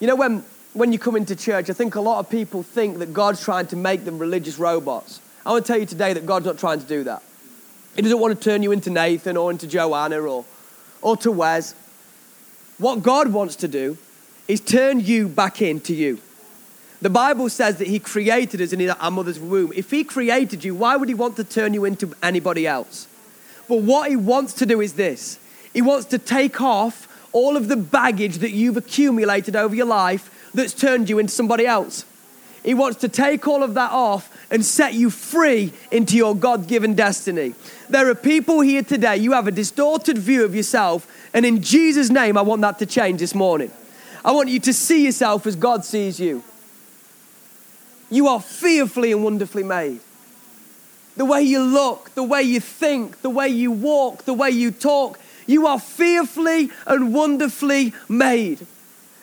You 0.00 0.08
know, 0.08 0.16
when, 0.16 0.44
when 0.72 0.92
you 0.92 0.98
come 0.98 1.14
into 1.14 1.36
church, 1.36 1.70
I 1.70 1.74
think 1.74 1.94
a 1.94 2.00
lot 2.00 2.18
of 2.18 2.28
people 2.28 2.64
think 2.64 2.98
that 2.98 3.12
God's 3.12 3.40
trying 3.40 3.68
to 3.68 3.76
make 3.76 4.04
them 4.04 4.18
religious 4.18 4.58
robots. 4.58 5.20
I 5.46 5.52
want 5.52 5.64
to 5.64 5.72
tell 5.72 5.78
you 5.78 5.86
today 5.86 6.12
that 6.12 6.26
God's 6.26 6.46
not 6.46 6.58
trying 6.58 6.80
to 6.80 6.86
do 6.86 7.04
that. 7.04 7.22
He 7.94 8.02
doesn't 8.02 8.18
want 8.18 8.36
to 8.36 8.44
turn 8.44 8.64
you 8.64 8.72
into 8.72 8.90
Nathan 8.90 9.36
or 9.36 9.52
into 9.52 9.68
Joanna 9.68 10.22
or, 10.22 10.44
or 11.02 11.16
to 11.18 11.30
Wes. 11.30 11.72
What 12.78 13.04
God 13.04 13.28
wants 13.28 13.54
to 13.56 13.68
do 13.68 13.96
is 14.48 14.60
turn 14.60 14.98
you 14.98 15.28
back 15.28 15.62
into 15.62 15.94
you. 15.94 16.18
The 17.02 17.10
Bible 17.10 17.48
says 17.48 17.78
that 17.78 17.86
He 17.86 17.98
created 17.98 18.60
us 18.60 18.72
in 18.72 18.90
our 18.90 19.10
mother's 19.10 19.38
womb. 19.38 19.72
If 19.74 19.90
He 19.90 20.04
created 20.04 20.64
you, 20.64 20.74
why 20.74 20.96
would 20.96 21.08
He 21.08 21.14
want 21.14 21.36
to 21.36 21.44
turn 21.44 21.72
you 21.72 21.84
into 21.84 22.14
anybody 22.22 22.66
else? 22.66 23.08
But 23.68 23.82
what 23.82 24.10
He 24.10 24.16
wants 24.16 24.52
to 24.54 24.66
do 24.66 24.80
is 24.80 24.94
this 24.94 25.38
He 25.72 25.80
wants 25.82 26.06
to 26.06 26.18
take 26.18 26.60
off 26.60 27.06
all 27.32 27.56
of 27.56 27.68
the 27.68 27.76
baggage 27.76 28.38
that 28.38 28.50
you've 28.50 28.76
accumulated 28.76 29.56
over 29.56 29.74
your 29.74 29.86
life 29.86 30.50
that's 30.52 30.74
turned 30.74 31.08
you 31.08 31.18
into 31.18 31.32
somebody 31.32 31.66
else. 31.66 32.04
He 32.64 32.74
wants 32.74 32.98
to 33.00 33.08
take 33.08 33.48
all 33.48 33.62
of 33.62 33.74
that 33.74 33.90
off 33.90 34.36
and 34.50 34.64
set 34.64 34.92
you 34.92 35.08
free 35.08 35.72
into 35.90 36.16
your 36.16 36.36
God 36.36 36.66
given 36.66 36.94
destiny. 36.94 37.54
There 37.88 38.10
are 38.10 38.14
people 38.14 38.60
here 38.60 38.82
today, 38.82 39.16
you 39.16 39.32
have 39.32 39.46
a 39.46 39.52
distorted 39.52 40.18
view 40.18 40.44
of 40.44 40.54
yourself, 40.54 41.06
and 41.32 41.46
in 41.46 41.62
Jesus' 41.62 42.10
name, 42.10 42.36
I 42.36 42.42
want 42.42 42.60
that 42.62 42.78
to 42.80 42.86
change 42.86 43.20
this 43.20 43.34
morning. 43.34 43.70
I 44.22 44.32
want 44.32 44.50
you 44.50 44.60
to 44.60 44.74
see 44.74 45.04
yourself 45.06 45.46
as 45.46 45.56
God 45.56 45.84
sees 45.84 46.20
you. 46.20 46.42
You 48.10 48.28
are 48.28 48.40
fearfully 48.40 49.12
and 49.12 49.24
wonderfully 49.24 49.62
made. 49.62 50.00
The 51.16 51.24
way 51.24 51.42
you 51.42 51.62
look, 51.62 52.14
the 52.14 52.22
way 52.22 52.42
you 52.42 52.60
think, 52.60 53.22
the 53.22 53.30
way 53.30 53.48
you 53.48 53.70
walk, 53.70 54.24
the 54.24 54.34
way 54.34 54.50
you 54.50 54.70
talk, 54.70 55.18
you 55.46 55.66
are 55.66 55.80
fearfully 55.80 56.70
and 56.86 57.14
wonderfully 57.14 57.92
made. 58.08 58.66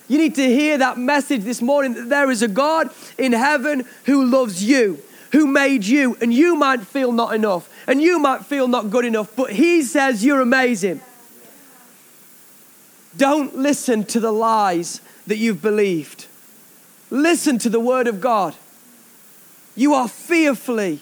You 0.08 0.18
need 0.18 0.36
to 0.36 0.46
hear 0.46 0.78
that 0.78 0.98
message 0.98 1.44
this 1.44 1.62
morning 1.62 1.94
that 1.94 2.10
there 2.10 2.32
is 2.32 2.42
a 2.42 2.48
God 2.48 2.92
in 3.18 3.34
heaven 3.34 3.86
who 4.06 4.26
loves 4.26 4.64
you, 4.64 5.02
who 5.32 5.48
made 5.48 5.86
you, 5.86 6.18
and 6.22 6.34
you 6.34 6.56
might 6.56 6.82
feel 6.82 7.12
not 7.12 7.34
enough, 7.34 7.70
and 7.88 8.02
you 8.02 8.20
might 8.20 8.46
feel 8.46 8.68
not 8.68 8.90
good 8.90 9.06
enough, 9.06 9.36
but 9.36 9.52
He 9.52 9.82
says 9.82 10.24
you're 10.24 10.42
amazing. 10.42 11.02
Don't 13.18 13.56
listen 13.56 14.06
to 14.06 14.20
the 14.20 14.32
lies 14.32 15.02
that 15.26 15.38
you've 15.38 15.62
believed. 15.62 16.28
Listen 17.10 17.58
to 17.60 17.70
the 17.70 17.80
Word 17.80 18.08
of 18.08 18.22
God. 18.22 18.56
You 19.78 19.94
are 19.94 20.10
fearfully 20.10 21.00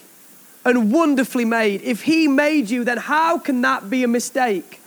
and 0.64 0.92
wonderfully 0.92 1.46
made. 1.46 1.80
If 1.82 2.02
He 2.02 2.28
made 2.28 2.68
you, 2.70 2.84
then 2.84 2.98
how 2.98 3.38
can 3.38 3.62
that 3.62 3.88
be 3.90 4.04
a 4.04 4.08
mistake? 4.08 4.80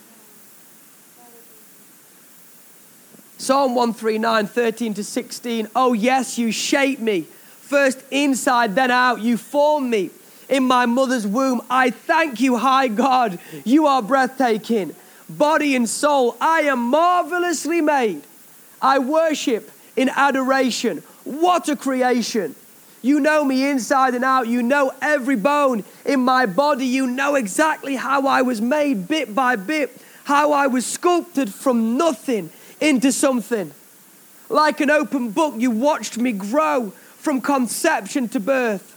Psalm 3.40 3.74
139, 3.74 4.48
13 4.48 4.94
to 4.94 5.04
16. 5.04 5.70
Oh, 5.76 5.94
yes, 5.94 6.38
you 6.38 6.52
shape 6.52 7.00
me. 7.00 7.22
First 7.22 8.04
inside, 8.12 8.76
then 8.76 8.92
out. 8.92 9.22
You 9.22 9.38
form 9.38 9.90
me 9.90 10.12
in 10.50 10.64
my 10.64 10.86
mother's 10.86 11.26
womb. 11.26 11.62
I 11.70 11.90
thank 11.90 12.42
you, 12.42 12.58
high 12.58 12.90
God. 12.90 13.40
You 13.64 13.88
are 13.88 14.04
breathtaking. 14.04 14.96
Body 15.30 15.76
and 15.76 15.90
soul, 15.90 16.36
I 16.40 16.62
am 16.62 16.80
marvelously 16.80 17.82
made. 17.82 18.22
I 18.82 19.00
worship 19.00 19.72
in 19.96 20.10
adoration. 20.10 20.98
What 21.24 21.70
a 21.70 21.76
creation. 21.76 22.56
You 23.02 23.20
know 23.20 23.46
me 23.46 23.70
inside 23.70 24.16
and 24.16 24.26
out. 24.26 24.48
You 24.48 24.62
know 24.62 24.92
every 25.02 25.36
bone 25.36 25.84
in 26.06 26.20
my 26.20 26.46
body. 26.46 26.86
You 26.86 27.08
know 27.08 27.36
exactly 27.36 27.96
how 27.96 28.28
I 28.28 28.42
was 28.42 28.62
made 28.62 29.08
bit 29.08 29.34
by 29.34 29.56
bit, 29.56 29.96
how 30.26 30.52
I 30.52 30.68
was 30.68 30.86
sculpted 30.86 31.54
from 31.54 31.98
nothing 31.98 32.50
into 32.82 33.12
something. 33.12 33.72
Like 34.50 34.82
an 34.82 34.90
open 34.90 35.32
book, 35.32 35.56
you 35.58 35.72
watched 35.72 36.18
me 36.18 36.32
grow 36.32 36.92
from 37.18 37.42
conception 37.42 38.28
to 38.30 38.40
birth. 38.40 38.96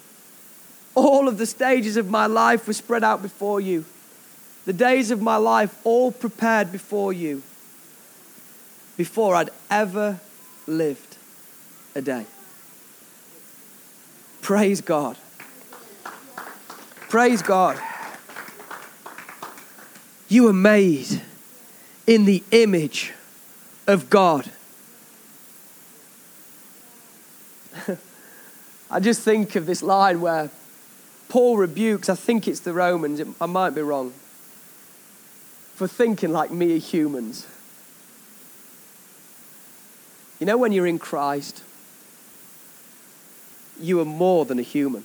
All 0.94 1.28
of 1.28 1.38
the 1.38 1.46
stages 1.46 1.96
of 1.96 2.10
my 2.10 2.26
life 2.26 2.66
were 2.66 2.72
spread 2.72 3.04
out 3.04 3.22
before 3.22 3.60
you. 3.60 3.84
The 4.64 4.72
days 4.72 5.10
of 5.10 5.20
my 5.20 5.36
life 5.36 5.78
all 5.84 6.12
prepared 6.12 6.70
before 6.70 7.12
you 7.12 7.42
before 8.96 9.34
I'd 9.34 9.50
ever 9.70 10.20
lived 10.66 11.16
a 11.94 12.02
day. 12.02 12.26
Praise 14.42 14.80
God. 14.80 15.16
Praise 17.08 17.42
God. 17.42 17.80
You 20.28 20.42
were 20.44 20.52
made 20.52 21.22
in 22.08 22.24
the 22.24 22.42
image 22.50 23.12
of 23.86 24.10
God. 24.10 24.50
I 28.90 28.98
just 28.98 29.22
think 29.22 29.54
of 29.54 29.64
this 29.66 29.80
line 29.80 30.20
where 30.20 30.50
Paul 31.28 31.56
rebukes, 31.56 32.08
I 32.08 32.16
think 32.16 32.48
it's 32.48 32.60
the 32.60 32.72
Romans, 32.72 33.22
I 33.40 33.46
might 33.46 33.76
be 33.76 33.82
wrong, 33.82 34.12
for 35.76 35.86
thinking 35.86 36.32
like 36.32 36.50
mere 36.50 36.78
humans. 36.78 37.46
You 40.40 40.46
know, 40.46 40.58
when 40.58 40.72
you're 40.72 40.88
in 40.88 40.98
Christ, 40.98 41.62
you 43.80 44.00
are 44.00 44.04
more 44.04 44.44
than 44.44 44.58
a 44.58 44.62
human. 44.62 45.04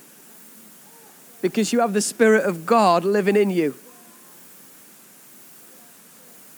Because 1.40 1.72
you 1.72 1.80
have 1.80 1.92
the 1.92 2.00
Spirit 2.00 2.44
of 2.44 2.66
God 2.66 3.04
living 3.04 3.36
in 3.36 3.50
you. 3.50 3.74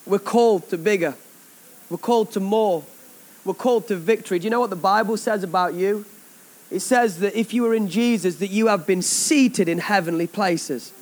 We're 0.06 0.18
called 0.18 0.68
to 0.70 0.78
bigger. 0.78 1.14
We're 1.88 1.98
called 1.98 2.32
to 2.32 2.40
more. 2.40 2.84
We're 3.44 3.54
called 3.54 3.88
to 3.88 3.96
victory. 3.96 4.38
Do 4.38 4.44
you 4.44 4.50
know 4.50 4.60
what 4.60 4.70
the 4.70 4.76
Bible 4.76 5.16
says 5.16 5.42
about 5.42 5.74
you? 5.74 6.04
It 6.70 6.80
says 6.80 7.18
that 7.20 7.38
if 7.38 7.52
you 7.52 7.66
are 7.66 7.74
in 7.74 7.88
Jesus, 7.88 8.36
that 8.36 8.50
you 8.50 8.68
have 8.68 8.86
been 8.86 9.02
seated 9.02 9.68
in 9.68 9.78
heavenly 9.78 10.26
places. 10.26 10.92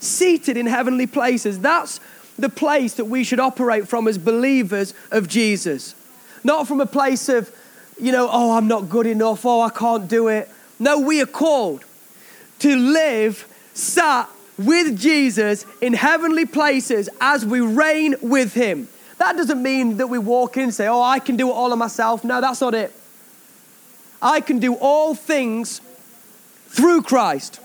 Seated 0.00 0.56
in 0.56 0.66
heavenly 0.66 1.06
places. 1.06 1.58
That's 1.58 2.00
the 2.38 2.48
place 2.48 2.94
that 2.94 3.06
we 3.06 3.24
should 3.24 3.40
operate 3.40 3.88
from 3.88 4.06
as 4.06 4.18
believers 4.18 4.94
of 5.10 5.28
Jesus. 5.28 5.94
Not 6.44 6.68
from 6.68 6.80
a 6.80 6.86
place 6.86 7.28
of, 7.28 7.50
you 7.98 8.12
know, 8.12 8.28
oh, 8.30 8.56
I'm 8.56 8.68
not 8.68 8.88
good 8.88 9.06
enough, 9.06 9.44
oh, 9.44 9.60
I 9.60 9.70
can't 9.70 10.08
do 10.08 10.28
it. 10.28 10.50
No, 10.78 11.00
we 11.00 11.20
are 11.22 11.26
called 11.26 11.84
to 12.60 12.76
live 12.76 13.48
sat 13.74 14.28
with 14.58 14.98
Jesus 14.98 15.66
in 15.80 15.92
heavenly 15.92 16.46
places 16.46 17.08
as 17.20 17.44
we 17.44 17.60
reign 17.60 18.14
with 18.22 18.54
Him. 18.54 18.88
That 19.18 19.36
doesn't 19.36 19.62
mean 19.62 19.96
that 19.98 20.08
we 20.08 20.18
walk 20.18 20.56
in 20.56 20.64
and 20.64 20.74
say, 20.74 20.86
oh, 20.86 21.02
I 21.02 21.18
can 21.18 21.36
do 21.36 21.48
it 21.48 21.52
all 21.52 21.72
on 21.72 21.78
myself. 21.78 22.24
No, 22.24 22.40
that's 22.40 22.60
not 22.60 22.74
it. 22.74 22.92
I 24.20 24.40
can 24.40 24.58
do 24.58 24.74
all 24.74 25.14
things 25.14 25.80
through 26.68 27.02
Christ 27.02 27.60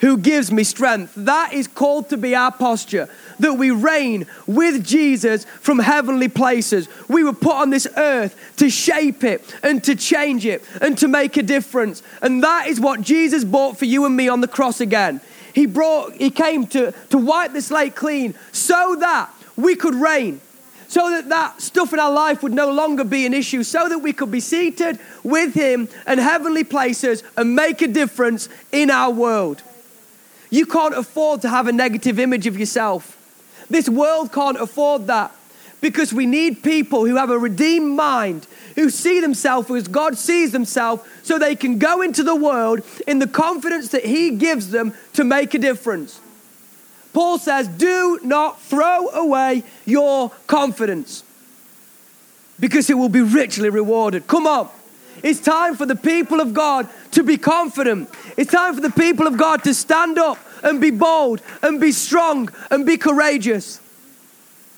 who 0.00 0.16
gives 0.18 0.52
me 0.52 0.64
strength. 0.64 1.12
That 1.16 1.52
is 1.52 1.66
called 1.66 2.08
to 2.10 2.16
be 2.16 2.34
our 2.34 2.52
posture, 2.52 3.08
that 3.38 3.54
we 3.54 3.70
reign 3.70 4.26
with 4.46 4.84
Jesus 4.84 5.44
from 5.60 5.78
heavenly 5.78 6.28
places. 6.28 6.88
We 7.08 7.24
were 7.24 7.32
put 7.32 7.54
on 7.54 7.70
this 7.70 7.86
earth 7.96 8.54
to 8.56 8.70
shape 8.70 9.24
it 9.24 9.54
and 9.62 9.82
to 9.84 9.94
change 9.94 10.46
it 10.46 10.62
and 10.80 10.96
to 10.98 11.08
make 11.08 11.36
a 11.36 11.42
difference. 11.42 12.02
And 12.22 12.42
that 12.42 12.66
is 12.66 12.80
what 12.80 13.00
Jesus 13.00 13.44
bought 13.44 13.78
for 13.78 13.84
you 13.84 14.04
and 14.04 14.16
me 14.16 14.28
on 14.28 14.40
the 14.40 14.48
cross 14.48 14.80
again. 14.80 15.20
He 15.54 15.66
brought, 15.66 16.14
he 16.14 16.30
came 16.30 16.66
to, 16.68 16.92
to 17.10 17.18
wipe 17.18 17.52
the 17.52 17.62
slate 17.62 17.94
clean 17.94 18.34
so 18.52 18.96
that 19.00 19.32
we 19.56 19.76
could 19.76 19.94
reign 19.94 20.40
so 20.94 21.10
that 21.10 21.28
that 21.28 21.60
stuff 21.60 21.92
in 21.92 21.98
our 21.98 22.12
life 22.12 22.40
would 22.44 22.52
no 22.52 22.70
longer 22.70 23.02
be 23.02 23.26
an 23.26 23.34
issue, 23.34 23.64
so 23.64 23.88
that 23.88 23.98
we 23.98 24.12
could 24.12 24.30
be 24.30 24.38
seated 24.38 24.96
with 25.24 25.52
Him 25.52 25.88
in 26.06 26.18
heavenly 26.18 26.62
places 26.62 27.24
and 27.36 27.56
make 27.56 27.82
a 27.82 27.88
difference 27.88 28.48
in 28.70 28.92
our 28.92 29.10
world. 29.10 29.60
You 30.54 30.66
can't 30.66 30.94
afford 30.94 31.42
to 31.42 31.48
have 31.48 31.66
a 31.66 31.72
negative 31.72 32.20
image 32.20 32.46
of 32.46 32.56
yourself. 32.56 33.18
This 33.68 33.88
world 33.88 34.30
can't 34.32 34.56
afford 34.56 35.08
that 35.08 35.34
because 35.80 36.12
we 36.12 36.26
need 36.26 36.62
people 36.62 37.06
who 37.06 37.16
have 37.16 37.28
a 37.28 37.36
redeemed 37.36 37.96
mind, 37.96 38.46
who 38.76 38.88
see 38.88 39.20
themselves 39.20 39.68
as 39.72 39.88
God 39.88 40.16
sees 40.16 40.52
themselves, 40.52 41.02
so 41.24 41.40
they 41.40 41.56
can 41.56 41.78
go 41.80 42.02
into 42.02 42.22
the 42.22 42.36
world 42.36 42.82
in 43.04 43.18
the 43.18 43.26
confidence 43.26 43.88
that 43.88 44.04
He 44.04 44.30
gives 44.30 44.70
them 44.70 44.94
to 45.14 45.24
make 45.24 45.54
a 45.54 45.58
difference. 45.58 46.20
Paul 47.12 47.38
says, 47.38 47.66
Do 47.66 48.20
not 48.22 48.62
throw 48.62 49.08
away 49.08 49.64
your 49.84 50.30
confidence 50.46 51.24
because 52.60 52.88
it 52.88 52.94
will 52.94 53.08
be 53.08 53.22
richly 53.22 53.70
rewarded. 53.70 54.28
Come 54.28 54.46
on. 54.46 54.70
It's 55.24 55.40
time 55.40 55.74
for 55.74 55.86
the 55.86 55.96
people 55.96 56.42
of 56.42 56.52
God 56.52 56.86
to 57.12 57.22
be 57.22 57.38
confident. 57.38 58.10
It's 58.36 58.52
time 58.52 58.74
for 58.74 58.82
the 58.82 58.90
people 58.90 59.26
of 59.26 59.38
God 59.38 59.64
to 59.64 59.72
stand 59.72 60.18
up 60.18 60.36
and 60.62 60.82
be 60.82 60.90
bold 60.90 61.40
and 61.62 61.80
be 61.80 61.92
strong 61.92 62.50
and 62.70 62.84
be 62.84 62.98
courageous 62.98 63.80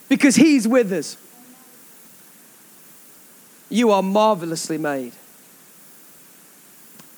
because 0.09 0.37
He's 0.37 0.68
with 0.68 0.92
us. 0.92 1.16
You 3.68 3.90
are 3.90 4.04
marvelously 4.04 4.78
made. 4.78 5.14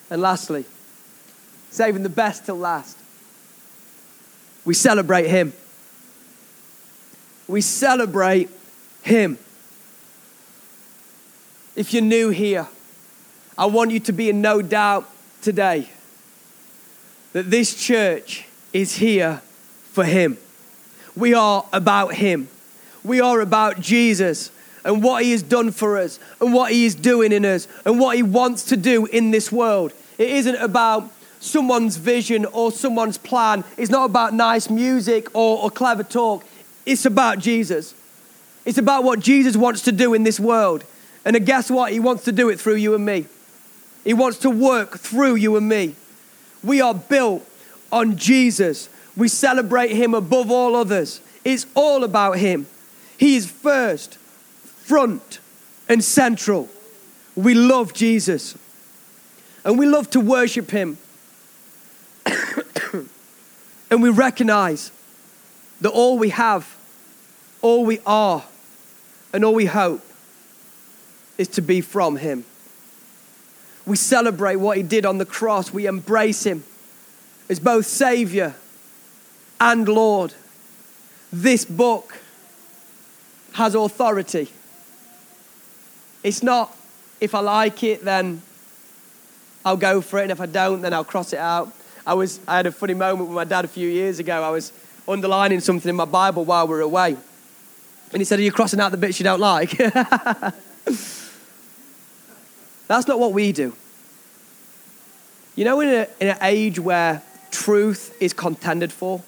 And 0.08 0.22
lastly, 0.22 0.64
saving 1.70 2.04
the 2.04 2.08
best 2.08 2.46
till 2.46 2.56
last. 2.56 2.96
We 4.64 4.72
celebrate 4.72 5.26
Him. 5.26 5.52
We 7.46 7.60
celebrate 7.60 8.48
Him. 9.02 9.36
If 11.76 11.92
you're 11.92 12.02
new 12.02 12.30
here, 12.30 12.66
I 13.58 13.66
want 13.66 13.90
you 13.90 13.98
to 13.98 14.12
be 14.12 14.30
in 14.30 14.40
no 14.40 14.62
doubt 14.62 15.10
today 15.42 15.90
that 17.32 17.50
this 17.50 17.74
church 17.74 18.46
is 18.72 18.94
here 18.94 19.42
for 19.90 20.04
Him. 20.04 20.38
We 21.16 21.34
are 21.34 21.66
about 21.72 22.14
Him. 22.14 22.48
We 23.02 23.20
are 23.20 23.40
about 23.40 23.80
Jesus 23.80 24.52
and 24.84 25.02
what 25.02 25.24
He 25.24 25.32
has 25.32 25.42
done 25.42 25.72
for 25.72 25.98
us 25.98 26.20
and 26.40 26.54
what 26.54 26.70
He 26.70 26.84
is 26.84 26.94
doing 26.94 27.32
in 27.32 27.44
us 27.44 27.66
and 27.84 27.98
what 27.98 28.14
He 28.14 28.22
wants 28.22 28.62
to 28.66 28.76
do 28.76 29.06
in 29.06 29.32
this 29.32 29.50
world. 29.50 29.92
It 30.18 30.30
isn't 30.30 30.56
about 30.56 31.10
someone's 31.40 31.96
vision 31.96 32.44
or 32.44 32.70
someone's 32.70 33.18
plan. 33.18 33.64
It's 33.76 33.90
not 33.90 34.04
about 34.04 34.34
nice 34.34 34.70
music 34.70 35.34
or, 35.34 35.64
or 35.64 35.70
clever 35.70 36.04
talk. 36.04 36.44
It's 36.86 37.06
about 37.06 37.40
Jesus. 37.40 37.92
It's 38.64 38.78
about 38.78 39.02
what 39.02 39.18
Jesus 39.18 39.56
wants 39.56 39.82
to 39.82 39.92
do 39.92 40.14
in 40.14 40.22
this 40.22 40.38
world. 40.38 40.84
And 41.24 41.44
guess 41.44 41.72
what? 41.72 41.90
He 41.90 41.98
wants 41.98 42.22
to 42.24 42.32
do 42.32 42.50
it 42.50 42.60
through 42.60 42.76
you 42.76 42.94
and 42.94 43.04
me. 43.04 43.26
He 44.04 44.14
wants 44.14 44.38
to 44.38 44.50
work 44.50 44.98
through 44.98 45.36
you 45.36 45.56
and 45.56 45.68
me. 45.68 45.94
We 46.62 46.80
are 46.80 46.94
built 46.94 47.46
on 47.92 48.16
Jesus. 48.16 48.88
We 49.16 49.28
celebrate 49.28 49.90
Him 49.90 50.14
above 50.14 50.50
all 50.50 50.76
others. 50.76 51.20
It's 51.44 51.66
all 51.74 52.04
about 52.04 52.38
Him. 52.38 52.66
He 53.16 53.36
is 53.36 53.50
first, 53.50 54.16
front, 54.16 55.40
and 55.88 56.02
central. 56.02 56.68
We 57.34 57.54
love 57.54 57.92
Jesus. 57.92 58.56
And 59.64 59.78
we 59.78 59.86
love 59.86 60.10
to 60.10 60.20
worship 60.20 60.70
Him. 60.70 60.98
and 63.90 64.02
we 64.02 64.10
recognize 64.10 64.92
that 65.80 65.90
all 65.90 66.18
we 66.18 66.30
have, 66.30 66.76
all 67.62 67.84
we 67.84 68.00
are, 68.06 68.44
and 69.32 69.44
all 69.44 69.54
we 69.54 69.66
hope 69.66 70.02
is 71.36 71.48
to 71.48 71.62
be 71.62 71.80
from 71.80 72.16
Him. 72.16 72.44
We 73.88 73.96
celebrate 73.96 74.56
what 74.56 74.76
He 74.76 74.82
did 74.82 75.06
on 75.06 75.18
the 75.18 75.26
cross, 75.26 75.72
we 75.72 75.86
embrace 75.86 76.44
Him 76.44 76.62
as 77.48 77.58
both 77.58 77.86
Savior 77.86 78.54
and 79.58 79.88
Lord. 79.88 80.34
This 81.32 81.64
book 81.64 82.18
has 83.54 83.74
authority. 83.74 84.50
It's 86.22 86.42
not, 86.42 86.76
if 87.20 87.34
I 87.34 87.40
like 87.40 87.82
it, 87.82 88.04
then 88.04 88.42
I'll 89.64 89.76
go 89.76 90.00
for 90.00 90.18
it, 90.18 90.24
and 90.24 90.32
if 90.32 90.40
I 90.40 90.46
don't, 90.46 90.82
then 90.82 90.92
I'll 90.92 91.04
cross 91.04 91.32
it 91.32 91.38
out. 91.38 91.72
I, 92.06 92.14
was, 92.14 92.40
I 92.46 92.56
had 92.56 92.66
a 92.66 92.72
funny 92.72 92.94
moment 92.94 93.28
with 93.28 93.36
my 93.36 93.44
dad 93.44 93.64
a 93.64 93.68
few 93.68 93.88
years 93.88 94.18
ago. 94.18 94.42
I 94.42 94.50
was 94.50 94.72
underlining 95.06 95.60
something 95.60 95.88
in 95.88 95.96
my 95.96 96.04
Bible 96.04 96.44
while 96.44 96.66
we 96.66 96.74
were 96.74 96.80
away. 96.82 97.16
And 98.12 98.20
he 98.20 98.24
said, 98.24 98.38
Are 98.38 98.42
you 98.42 98.52
crossing 98.52 98.80
out 98.80 98.90
the 98.90 98.98
bits 98.98 99.18
you 99.18 99.24
don't 99.24 99.40
like? 99.40 99.78
That's 102.88 103.06
not 103.06 103.20
what 103.20 103.32
we 103.32 103.52
do. 103.52 103.74
You 105.54 105.64
know, 105.64 105.80
in, 105.80 105.88
a, 105.88 106.08
in 106.20 106.28
an 106.28 106.38
age 106.40 106.78
where 106.80 107.22
truth 107.50 108.16
is 108.20 108.32
contended 108.32 108.92
for, 108.92 109.22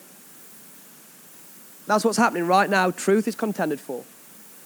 that's 1.86 2.04
what's 2.04 2.18
happening 2.18 2.46
right 2.46 2.70
now. 2.70 2.90
Truth 2.90 3.28
is 3.28 3.34
contended 3.34 3.80
for. 3.80 4.04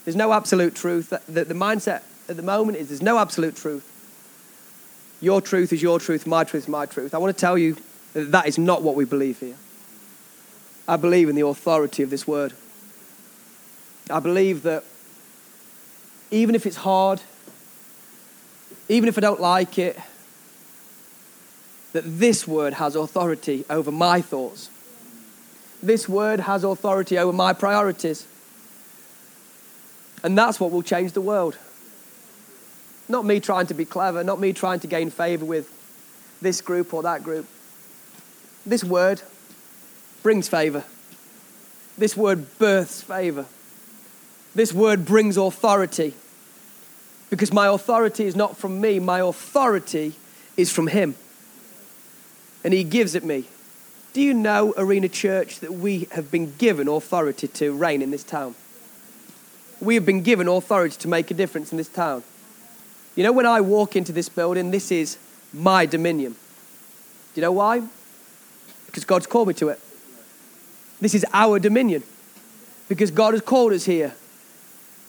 There's 0.04 0.16
no 0.16 0.32
absolute 0.32 0.74
truth. 0.74 1.10
The, 1.10 1.44
the 1.44 1.54
mindset 1.54 2.02
at 2.28 2.36
the 2.36 2.42
moment 2.42 2.78
is 2.78 2.88
there's 2.88 3.02
no 3.02 3.18
absolute 3.18 3.56
truth. 3.56 3.90
Your 5.20 5.40
truth 5.40 5.72
is 5.72 5.82
your 5.82 5.98
truth, 5.98 6.26
my 6.26 6.44
truth 6.44 6.64
is 6.64 6.68
my 6.68 6.86
truth. 6.86 7.14
I 7.14 7.18
want 7.18 7.34
to 7.34 7.40
tell 7.40 7.56
you 7.56 7.76
that, 8.12 8.30
that 8.32 8.46
is 8.46 8.58
not 8.58 8.82
what 8.82 8.94
we 8.94 9.06
believe 9.06 9.40
here. 9.40 9.56
I 10.86 10.96
believe 10.96 11.30
in 11.30 11.34
the 11.34 11.46
authority 11.46 12.02
of 12.02 12.10
this 12.10 12.26
word. 12.26 12.52
I 14.10 14.20
believe 14.20 14.64
that 14.64 14.84
even 16.30 16.54
if 16.54 16.66
it's 16.66 16.76
hard, 16.76 17.22
even 18.88 19.08
if 19.08 19.16
I 19.16 19.20
don't 19.20 19.40
like 19.40 19.78
it, 19.78 19.98
that 21.92 22.04
this 22.04 22.46
word 22.46 22.74
has 22.74 22.96
authority 22.96 23.64
over 23.70 23.90
my 23.90 24.20
thoughts. 24.20 24.68
This 25.82 26.08
word 26.08 26.40
has 26.40 26.64
authority 26.64 27.18
over 27.18 27.32
my 27.32 27.52
priorities. 27.52 28.26
And 30.22 30.36
that's 30.36 30.58
what 30.58 30.70
will 30.70 30.82
change 30.82 31.12
the 31.12 31.20
world. 31.20 31.56
Not 33.08 33.24
me 33.24 33.38
trying 33.38 33.66
to 33.66 33.74
be 33.74 33.84
clever, 33.84 34.24
not 34.24 34.40
me 34.40 34.52
trying 34.52 34.80
to 34.80 34.86
gain 34.86 35.10
favor 35.10 35.44
with 35.44 35.70
this 36.40 36.60
group 36.60 36.94
or 36.94 37.02
that 37.02 37.22
group. 37.22 37.46
This 38.66 38.82
word 38.82 39.22
brings 40.22 40.48
favor. 40.48 40.84
This 41.98 42.16
word 42.16 42.58
births 42.58 43.02
favor. 43.02 43.46
This 44.54 44.72
word 44.72 45.04
brings 45.04 45.36
authority. 45.36 46.14
Because 47.34 47.52
my 47.52 47.66
authority 47.66 48.26
is 48.26 48.36
not 48.36 48.56
from 48.56 48.80
me, 48.80 49.00
my 49.00 49.18
authority 49.18 50.12
is 50.56 50.70
from 50.70 50.86
Him. 50.86 51.16
And 52.62 52.72
He 52.72 52.84
gives 52.84 53.16
it 53.16 53.24
me. 53.24 53.46
Do 54.12 54.22
you 54.22 54.32
know, 54.32 54.72
Arena 54.76 55.08
Church, 55.08 55.58
that 55.58 55.74
we 55.74 56.06
have 56.12 56.30
been 56.30 56.54
given 56.58 56.86
authority 56.86 57.48
to 57.48 57.72
reign 57.72 58.02
in 58.02 58.12
this 58.12 58.22
town? 58.22 58.54
We 59.80 59.96
have 59.96 60.06
been 60.06 60.22
given 60.22 60.46
authority 60.46 60.96
to 60.98 61.08
make 61.08 61.28
a 61.32 61.34
difference 61.34 61.72
in 61.72 61.76
this 61.76 61.88
town. 61.88 62.22
You 63.16 63.24
know, 63.24 63.32
when 63.32 63.46
I 63.46 63.60
walk 63.62 63.96
into 63.96 64.12
this 64.12 64.28
building, 64.28 64.70
this 64.70 64.92
is 64.92 65.18
my 65.52 65.86
dominion. 65.86 66.34
Do 66.34 67.40
you 67.40 67.42
know 67.42 67.50
why? 67.50 67.82
Because 68.86 69.04
God's 69.04 69.26
called 69.26 69.48
me 69.48 69.54
to 69.54 69.70
it. 69.70 69.80
This 71.00 71.16
is 71.16 71.26
our 71.32 71.58
dominion. 71.58 72.04
Because 72.88 73.10
God 73.10 73.34
has 73.34 73.42
called 73.42 73.72
us 73.72 73.86
here. 73.86 74.14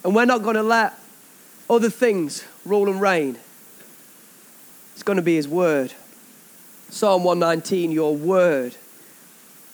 And 0.03 0.15
we're 0.15 0.25
not 0.25 0.41
going 0.41 0.55
to 0.55 0.63
let 0.63 0.97
other 1.69 1.89
things 1.89 2.43
rule 2.63 2.89
and 2.89 3.01
reign. 3.01 3.38
It's 4.93 5.04
going 5.04 5.17
to 5.17 5.23
be 5.23 5.36
His 5.36 5.47
word. 5.47 5.93
Psalm 6.89 7.23
119 7.23 7.91
Your 7.91 8.15
word 8.15 8.75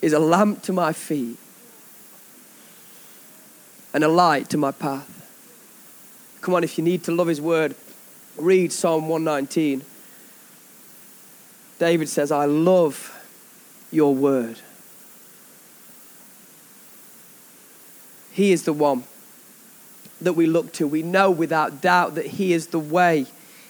is 0.02 0.14
a 0.14 0.20
lamp 0.20 0.64
to 0.64 0.74
my 0.74 0.94
feet 0.94 1.38
and 3.94 4.04
a 4.04 4.08
light 4.08 4.50
to 4.50 4.58
my 4.58 4.72
path. 4.72 5.08
Come 6.42 6.56
on, 6.56 6.64
if 6.64 6.78
you 6.78 6.84
need 6.84 7.04
to 7.04 7.12
love 7.12 7.28
His 7.28 7.42
word, 7.42 7.76
read 8.38 8.72
Psalm 8.72 9.08
119. 9.08 9.84
David 11.78 12.10
says, 12.10 12.32
I 12.32 12.46
love 12.46 13.18
your 13.92 14.16
word. 14.16 14.60
He 18.32 18.52
is 18.52 18.64
the 18.64 18.74
one 18.74 19.04
that 20.22 20.34
we 20.34 20.46
look 20.46 20.72
to. 20.74 20.88
We 20.88 21.04
know 21.04 21.30
without 21.32 21.82
doubt 21.82 22.16
that 22.16 22.26
He 22.26 22.54
is 22.54 22.68
the 22.68 22.80
way, 22.80 23.26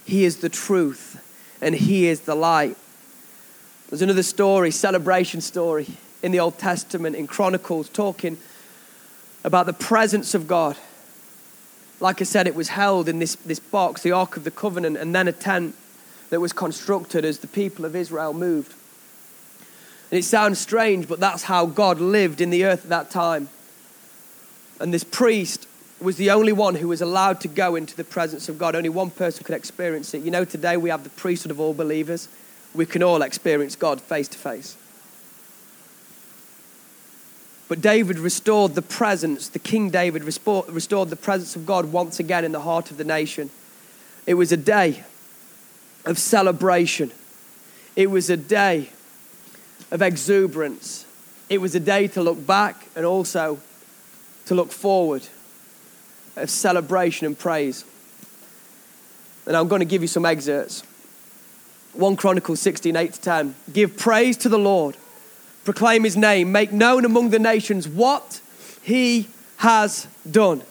He 0.05 0.25
is 0.25 0.37
the 0.37 0.49
truth, 0.49 1.21
and 1.61 1.73
He 1.73 2.07
is 2.07 2.21
the 2.21 2.35
light. 2.35 2.77
There's 3.89 4.01
another 4.01 4.23
story, 4.23 4.71
celebration 4.71 5.41
story 5.41 5.87
in 6.21 6.31
the 6.31 6.39
Old 6.39 6.57
Testament, 6.57 7.15
in 7.15 7.27
Chronicles, 7.27 7.89
talking 7.89 8.37
about 9.43 9.65
the 9.65 9.73
presence 9.73 10.33
of 10.33 10.47
God. 10.47 10.77
Like 11.99 12.21
I 12.21 12.23
said, 12.23 12.47
it 12.47 12.55
was 12.55 12.69
held 12.69 13.09
in 13.09 13.19
this, 13.19 13.35
this 13.35 13.59
box, 13.59 14.01
the 14.01 14.11
Ark 14.11 14.37
of 14.37 14.43
the 14.43 14.51
Covenant, 14.51 14.97
and 14.97 15.13
then 15.13 15.27
a 15.27 15.31
tent 15.31 15.75
that 16.29 16.39
was 16.39 16.53
constructed 16.53 17.25
as 17.25 17.39
the 17.39 17.47
people 17.47 17.85
of 17.85 17.95
Israel 17.95 18.33
moved. 18.33 18.73
And 20.09 20.17
it 20.17 20.23
sounds 20.23 20.59
strange, 20.59 21.07
but 21.07 21.19
that's 21.19 21.43
how 21.43 21.65
God 21.65 21.99
lived 21.99 22.41
in 22.41 22.49
the 22.49 22.65
earth 22.65 22.83
at 22.83 22.89
that 22.89 23.11
time. 23.11 23.49
And 24.79 24.93
this 24.93 25.03
priest 25.03 25.67
was 26.01 26.17
the 26.17 26.31
only 26.31 26.51
one 26.51 26.75
who 26.75 26.87
was 26.87 27.01
allowed 27.01 27.41
to 27.41 27.47
go 27.47 27.75
into 27.75 27.95
the 27.95 28.03
presence 28.03 28.49
of 28.49 28.57
God. 28.57 28.75
Only 28.75 28.89
one 28.89 29.11
person 29.11 29.43
could 29.43 29.55
experience 29.55 30.13
it. 30.13 30.23
You 30.23 30.31
know, 30.31 30.45
today 30.45 30.77
we 30.77 30.89
have 30.89 31.03
the 31.03 31.09
priesthood 31.11 31.51
of 31.51 31.59
all 31.59 31.73
believers. 31.73 32.27
We 32.73 32.85
can 32.85 33.03
all 33.03 33.21
experience 33.21 33.75
God 33.75 34.01
face 34.01 34.27
to 34.29 34.37
face. 34.37 34.77
But 37.67 37.79
David 37.79 38.19
restored 38.19 38.75
the 38.75 38.81
presence, 38.81 39.47
the 39.47 39.57
King 39.57 39.89
David 39.89 40.25
restored 40.25 41.09
the 41.09 41.15
presence 41.15 41.55
of 41.55 41.65
God 41.65 41.93
once 41.93 42.19
again 42.19 42.43
in 42.43 42.51
the 42.51 42.59
heart 42.59 42.91
of 42.91 42.97
the 42.97 43.05
nation. 43.05 43.49
It 44.27 44.33
was 44.33 44.51
a 44.51 44.57
day 44.57 45.05
of 46.05 46.17
celebration, 46.17 47.13
it 47.95 48.11
was 48.11 48.29
a 48.29 48.35
day 48.35 48.89
of 49.89 50.01
exuberance, 50.01 51.05
it 51.47 51.59
was 51.59 51.73
a 51.73 51.79
day 51.79 52.07
to 52.09 52.21
look 52.21 52.45
back 52.45 52.87
and 52.93 53.05
also 53.05 53.59
to 54.47 54.55
look 54.55 54.73
forward, 54.73 55.25
of 56.35 56.49
celebration 56.49 57.27
and 57.27 57.37
praise. 57.37 57.85
And 59.45 59.55
I'm 59.55 59.67
going 59.67 59.79
to 59.79 59.85
give 59.85 60.01
you 60.01 60.07
some 60.07 60.25
excerpts. 60.25 60.83
1 61.93 62.15
Chronicles 62.15 62.61
16, 62.61 62.95
8 62.95 63.13
to 63.13 63.21
10. 63.21 63.55
Give 63.73 63.97
praise 63.97 64.37
to 64.37 64.49
the 64.49 64.59
Lord 64.59 64.95
proclaim 65.63 66.03
his 66.03 66.17
name, 66.17 66.51
make 66.51 66.71
known 66.71 67.05
among 67.05 67.29
the 67.29 67.39
nations 67.39 67.87
what 67.87 68.41
he 68.81 69.27
has 69.57 70.07
done. 70.29 70.61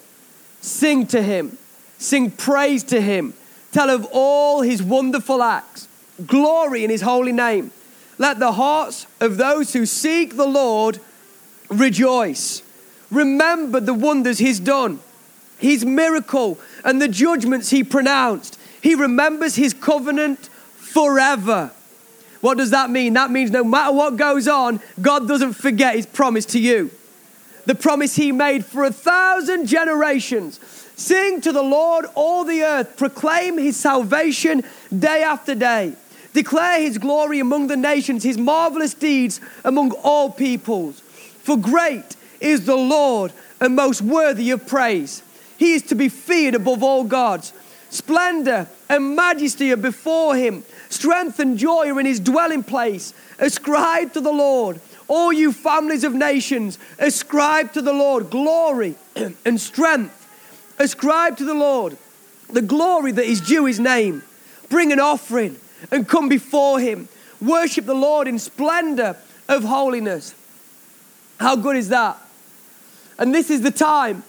Sing 0.60 1.06
to 1.08 1.22
him, 1.22 1.56
sing 1.98 2.30
praise 2.30 2.84
to 2.84 3.00
him, 3.00 3.34
tell 3.72 3.88
of 3.88 4.06
all 4.12 4.62
his 4.62 4.82
wonderful 4.82 5.42
acts, 5.42 5.88
glory 6.26 6.84
in 6.84 6.90
his 6.90 7.02
holy 7.02 7.32
name. 7.32 7.70
Let 8.18 8.38
the 8.38 8.52
hearts 8.52 9.06
of 9.20 9.36
those 9.36 9.72
who 9.72 9.86
seek 9.86 10.36
the 10.36 10.46
Lord 10.46 10.98
rejoice. 11.70 12.62
Remember 13.10 13.80
the 13.80 13.94
wonders 13.94 14.38
he's 14.38 14.60
done, 14.60 15.00
his 15.60 15.84
miracle, 15.84 16.58
and 16.84 17.00
the 17.00 17.08
judgments 17.08 17.70
he 17.70 17.84
pronounced. 17.84 18.58
He 18.82 18.94
remembers 18.94 19.56
his 19.56 19.74
covenant 19.74 20.48
forever. 20.76 21.70
What 22.40 22.56
does 22.56 22.70
that 22.70 22.90
mean? 22.90 23.12
That 23.12 23.30
means 23.30 23.50
no 23.50 23.62
matter 23.62 23.92
what 23.92 24.16
goes 24.16 24.48
on, 24.48 24.80
God 25.00 25.28
doesn't 25.28 25.52
forget 25.52 25.94
his 25.94 26.06
promise 26.06 26.46
to 26.46 26.58
you. 26.58 26.90
The 27.66 27.74
promise 27.74 28.16
he 28.16 28.32
made 28.32 28.64
for 28.64 28.84
a 28.84 28.92
thousand 28.92 29.66
generations. 29.66 30.58
Sing 30.96 31.40
to 31.42 31.52
the 31.52 31.62
Lord, 31.62 32.06
all 32.14 32.44
the 32.44 32.62
earth. 32.62 32.96
Proclaim 32.96 33.58
his 33.58 33.76
salvation 33.76 34.62
day 34.96 35.22
after 35.22 35.54
day. 35.54 35.92
Declare 36.32 36.80
his 36.80 36.98
glory 36.98 37.40
among 37.40 37.66
the 37.66 37.76
nations, 37.76 38.22
his 38.22 38.38
marvelous 38.38 38.94
deeds 38.94 39.40
among 39.64 39.92
all 40.02 40.30
peoples. 40.30 41.00
For 41.42 41.56
great 41.56 42.16
is 42.40 42.64
the 42.64 42.76
Lord 42.76 43.32
and 43.60 43.76
most 43.76 44.00
worthy 44.00 44.50
of 44.50 44.66
praise. 44.66 45.22
He 45.60 45.74
is 45.74 45.82
to 45.88 45.94
be 45.94 46.08
feared 46.08 46.54
above 46.54 46.82
all 46.82 47.04
gods. 47.04 47.52
Splendor 47.90 48.66
and 48.88 49.14
majesty 49.14 49.70
are 49.72 49.76
before 49.76 50.34
him. 50.34 50.64
Strength 50.88 51.38
and 51.38 51.58
joy 51.58 51.92
are 51.92 52.00
in 52.00 52.06
his 52.06 52.18
dwelling 52.18 52.62
place. 52.62 53.12
Ascribe 53.38 54.14
to 54.14 54.22
the 54.22 54.32
Lord, 54.32 54.80
all 55.06 55.30
you 55.30 55.52
families 55.52 56.02
of 56.02 56.14
nations. 56.14 56.78
Ascribe 56.98 57.74
to 57.74 57.82
the 57.82 57.92
Lord 57.92 58.30
glory 58.30 58.94
and 59.44 59.60
strength. 59.60 60.16
Ascribe 60.78 61.36
to 61.36 61.44
the 61.44 61.52
Lord 61.52 61.98
the 62.48 62.62
glory 62.62 63.12
that 63.12 63.26
is 63.26 63.42
due 63.42 63.66
his 63.66 63.78
name. 63.78 64.22
Bring 64.70 64.92
an 64.92 65.00
offering 65.00 65.58
and 65.90 66.08
come 66.08 66.30
before 66.30 66.80
him. 66.80 67.10
Worship 67.38 67.84
the 67.84 67.92
Lord 67.92 68.28
in 68.28 68.38
splendor 68.38 69.14
of 69.46 69.64
holiness. 69.64 70.34
How 71.38 71.54
good 71.54 71.76
is 71.76 71.90
that? 71.90 72.16
And 73.18 73.34
this 73.34 73.50
is 73.50 73.60
the 73.60 73.70
time 73.70 74.22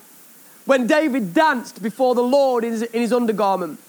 when 0.66 0.88
David 0.88 1.34
danced 1.34 1.82
before 1.82 2.16
the 2.16 2.24
Lord 2.24 2.64
in 2.64 2.72
his, 2.72 2.82
in 2.84 3.02
his 3.02 3.14
undergarment. 3.14 3.80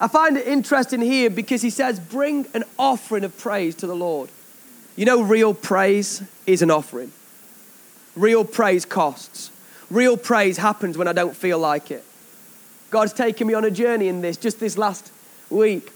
I 0.00 0.08
find 0.08 0.36
it 0.36 0.46
interesting 0.46 1.00
here 1.00 1.28
because 1.28 1.62
he 1.62 1.70
says, 1.70 2.00
bring 2.00 2.46
an 2.54 2.64
offering 2.78 3.24
of 3.24 3.36
praise 3.36 3.74
to 3.76 3.86
the 3.86 3.96
Lord. 3.96 4.30
You 4.96 5.04
know, 5.04 5.22
real 5.22 5.54
praise 5.54 6.22
is 6.46 6.62
an 6.62 6.70
offering. 6.70 7.12
Real 8.16 8.44
praise 8.44 8.84
costs. 8.84 9.50
Real 9.90 10.16
praise 10.16 10.56
happens 10.56 10.96
when 10.96 11.08
I 11.08 11.12
don't 11.12 11.36
feel 11.36 11.58
like 11.58 11.90
it. 11.90 12.04
God's 12.90 13.12
taken 13.12 13.46
me 13.46 13.54
on 13.54 13.64
a 13.64 13.70
journey 13.70 14.08
in 14.08 14.20
this 14.20 14.36
just 14.36 14.58
this 14.58 14.76
last 14.76 15.12
week. 15.48 15.92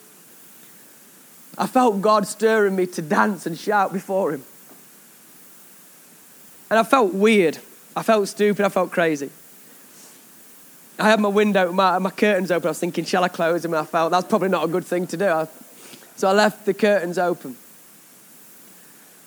I 1.56 1.66
felt 1.66 2.00
God 2.00 2.26
stirring 2.26 2.76
me 2.76 2.86
to 2.86 3.02
dance 3.02 3.46
and 3.46 3.58
shout 3.58 3.92
before 3.92 4.32
Him. 4.32 4.44
And 6.70 6.78
I 6.78 6.82
felt 6.82 7.14
weird. 7.14 7.58
I 7.96 8.02
felt 8.02 8.28
stupid. 8.28 8.64
I 8.64 8.68
felt 8.68 8.90
crazy. 8.90 9.30
I 10.98 11.10
had 11.10 11.20
my 11.20 11.28
window, 11.28 11.72
my, 11.72 11.98
my 11.98 12.10
curtains 12.10 12.50
open. 12.50 12.68
I 12.68 12.70
was 12.70 12.78
thinking, 12.78 13.04
shall 13.04 13.24
I 13.24 13.28
close 13.28 13.62
them? 13.62 13.74
And 13.74 13.80
I 13.80 13.84
felt 13.84 14.12
that's 14.12 14.28
probably 14.28 14.48
not 14.48 14.64
a 14.64 14.68
good 14.68 14.84
thing 14.84 15.06
to 15.08 15.16
do. 15.16 15.26
I, 15.26 15.48
so 16.16 16.28
I 16.28 16.32
left 16.32 16.66
the 16.66 16.74
curtains 16.74 17.18
open. 17.18 17.56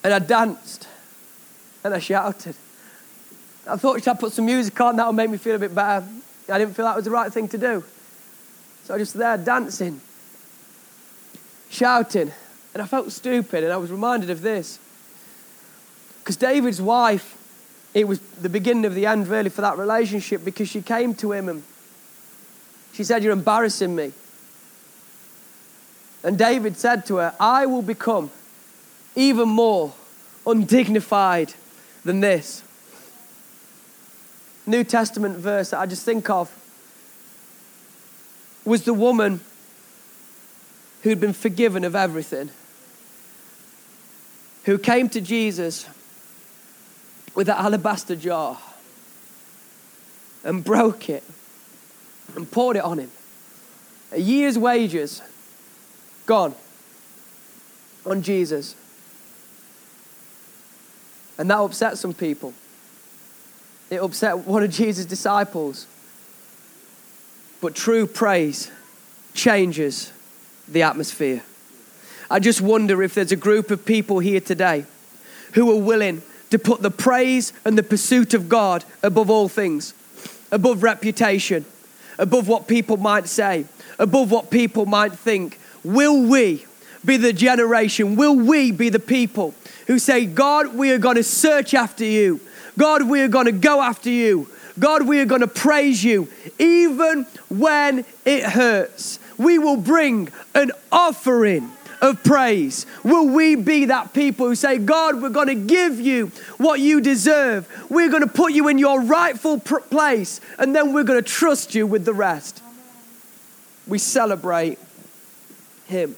And 0.04 0.14
I 0.14 0.20
danced. 0.20 0.88
And 1.84 1.94
I 1.94 2.00
shouted. 2.00 2.56
I 3.68 3.76
thought, 3.76 4.00
should 4.00 4.08
I 4.08 4.14
put 4.14 4.32
some 4.32 4.46
music 4.46 4.80
on? 4.80 4.96
That'll 4.96 5.12
make 5.12 5.30
me 5.30 5.38
feel 5.38 5.56
a 5.56 5.60
bit 5.60 5.76
better. 5.76 6.06
I 6.50 6.58
didn't 6.58 6.76
feel 6.76 6.86
that 6.86 6.96
was 6.96 7.06
the 7.06 7.12
right 7.12 7.32
thing 7.32 7.50
to 7.50 7.58
do. 7.58 7.84
So 8.86 8.94
I 8.94 8.98
was 8.98 9.10
just 9.10 9.18
there 9.18 9.38
dancing, 9.38 10.00
shouting. 11.70 12.32
And 12.74 12.82
I 12.82 12.86
felt 12.86 13.12
stupid. 13.12 13.66
And 13.66 13.74
I 13.74 13.78
was 13.78 13.92
reminded 13.92 14.30
of 14.30 14.42
this. 14.42 14.80
Because 16.20 16.38
David's 16.38 16.82
wife 16.82 17.37
it 17.98 18.08
was 18.08 18.20
the 18.20 18.50
beginning 18.50 18.86
of 18.86 18.94
the 18.94 19.08
end, 19.08 19.28
really, 19.28 19.50
for 19.50 19.62
that 19.62 19.76
relationship 19.80 20.46
because 20.46 20.70
she 20.70 20.84
came 20.84 21.16
to 21.16 21.32
him 21.32 21.50
and 21.50 21.64
she 22.94 23.04
said, 23.04 23.24
You're 23.24 23.34
embarrassing 23.34 23.96
me. 23.96 24.12
And 26.24 26.38
David 26.38 26.78
said 26.78 27.08
to 27.08 27.16
her, 27.16 27.34
I 27.40 27.66
will 27.66 27.82
become 27.82 28.30
even 29.16 29.50
more 29.50 29.94
undignified 30.46 31.56
than 32.06 32.20
this. 32.20 32.62
New 34.68 34.84
Testament 34.84 35.38
verse 35.38 35.72
that 35.72 35.80
I 35.80 35.88
just 35.88 36.06
think 36.06 36.30
of 36.30 36.52
was 38.64 38.84
the 38.84 38.94
woman 38.94 39.40
who'd 41.02 41.20
been 41.20 41.34
forgiven 41.34 41.84
of 41.84 41.96
everything, 41.96 42.52
who 44.66 44.78
came 44.78 45.10
to 45.10 45.20
Jesus 45.20 45.88
with 47.38 47.50
an 47.50 47.56
alabaster 47.56 48.16
jar 48.16 48.58
and 50.44 50.64
broke 50.64 51.08
it 51.08 51.24
and 52.36 52.50
poured 52.50 52.76
it 52.76 52.84
on 52.84 52.98
him. 52.98 53.12
A 54.12 54.20
year's 54.20 54.58
wages 54.58 55.22
gone 56.26 56.56
on 58.08 58.24
Jesus. 58.24 58.76
And 61.38 61.48
that 61.52 61.60
upset 61.60 62.00
some 62.00 62.12
people. 62.12 62.56
It 63.92 64.02
upset 64.02 64.40
one 64.40 64.64
of 64.64 64.72
Jesus' 64.72 65.06
disciples. 65.06 65.86
But 67.62 67.76
true 67.76 68.08
praise 68.08 68.72
changes 69.36 70.12
the 70.68 70.82
atmosphere. 70.82 71.44
I 72.32 72.40
just 72.40 72.62
wonder 72.62 73.04
if 73.04 73.14
there's 73.14 73.32
a 73.32 73.36
group 73.36 73.70
of 73.70 73.86
people 73.86 74.18
here 74.18 74.42
today 74.42 74.86
who 75.54 75.72
are 75.72 75.80
willing 75.80 76.24
to 76.50 76.60
put 76.60 76.82
the 76.82 76.92
praise 76.92 77.54
and 77.66 77.78
the 77.78 77.84
pursuit 77.84 78.34
of 78.34 78.50
God 78.50 78.86
above 79.04 79.30
all 79.30 79.50
things, 79.50 79.94
above 80.52 80.84
reputation, 80.84 81.66
above 82.18 82.48
what 82.48 82.68
people 82.68 82.98
might 82.98 83.28
say, 83.28 83.66
above 84.00 84.32
what 84.32 84.50
people 84.50 84.86
might 84.86 85.14
think. 85.14 85.60
Will 85.84 86.22
we 86.28 86.66
be 87.06 87.18
the 87.18 87.34
generation? 87.34 88.16
Will 88.16 88.36
we 88.36 88.72
be 88.72 88.90
the 88.90 89.00
people 89.00 89.54
who 89.88 90.00
say, 90.00 90.26
God, 90.26 90.76
we 90.76 90.92
are 90.92 90.98
going 90.98 91.16
to 91.16 91.24
search 91.24 91.74
after 91.74 92.06
you? 92.06 92.40
God, 92.78 93.10
we 93.10 93.22
are 93.22 93.28
going 93.28 93.46
to 93.46 93.52
go 93.52 93.82
after 93.82 94.10
you. 94.10 94.48
God, 94.80 95.08
we 95.08 95.20
are 95.20 95.26
going 95.26 95.42
to 95.42 95.48
praise 95.48 96.04
you 96.04 96.28
even 96.60 97.26
when 97.50 98.06
it 98.26 98.44
hurts. 98.44 99.20
We 99.38 99.58
will 99.58 99.78
bring 99.78 100.30
an 100.54 100.72
offering 100.92 101.72
of 102.02 102.24
praise? 102.24 102.86
Will 103.04 103.28
we 103.28 103.56
be 103.56 103.86
that 103.86 104.14
people 104.14 104.48
who 104.48 104.56
say, 104.56 104.78
God, 104.78 105.22
we're 105.22 105.30
going 105.30 105.48
to 105.48 105.56
give 105.56 106.00
you 106.00 106.28
what 106.58 106.80
you 106.80 107.02
deserve? 107.02 107.68
We're 107.90 108.10
going 108.10 108.24
to 108.24 108.30
put 108.30 108.54
you 108.54 108.68
in 108.68 108.78
your 108.78 109.02
rightful 109.02 109.60
pr- 109.60 109.80
place, 109.80 110.40
and 110.58 110.76
then 110.76 110.94
we're 110.94 111.04
going 111.04 111.22
to 111.22 111.28
trust 111.28 111.76
you 111.76 111.88
with 111.88 112.06
the 112.06 112.14
rest. 112.14 112.62
We 113.88 113.98
celebrate 113.98 114.80
Him. 115.86 116.16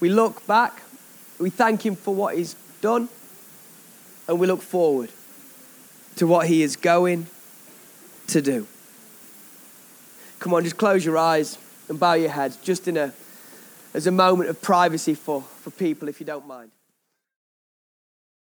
We 0.00 0.08
look 0.08 0.46
back, 0.46 0.82
we 1.38 1.50
thank 1.50 1.84
Him 1.84 1.96
for 1.96 2.14
what 2.14 2.36
He's 2.36 2.56
done, 2.80 3.08
and 4.28 4.38
we 4.38 4.46
look 4.46 4.62
forward 4.62 5.10
to 6.16 6.26
what 6.26 6.46
He 6.46 6.62
is 6.62 6.76
going 6.76 7.26
to 8.28 8.40
do. 8.40 8.66
Come 10.38 10.52
on, 10.54 10.62
just 10.62 10.76
close 10.76 11.04
your 11.04 11.16
eyes 11.16 11.58
and 11.94 12.00
bow 12.00 12.14
your 12.14 12.30
heads 12.30 12.56
just 12.56 12.88
in 12.88 12.96
a, 12.96 13.12
as 13.94 14.08
a 14.08 14.10
moment 14.10 14.50
of 14.50 14.60
privacy 14.60 15.14
for, 15.14 15.42
for 15.42 15.70
people, 15.70 16.08
if 16.08 16.18
you 16.18 16.26
don't 16.26 16.44
mind. 16.44 16.72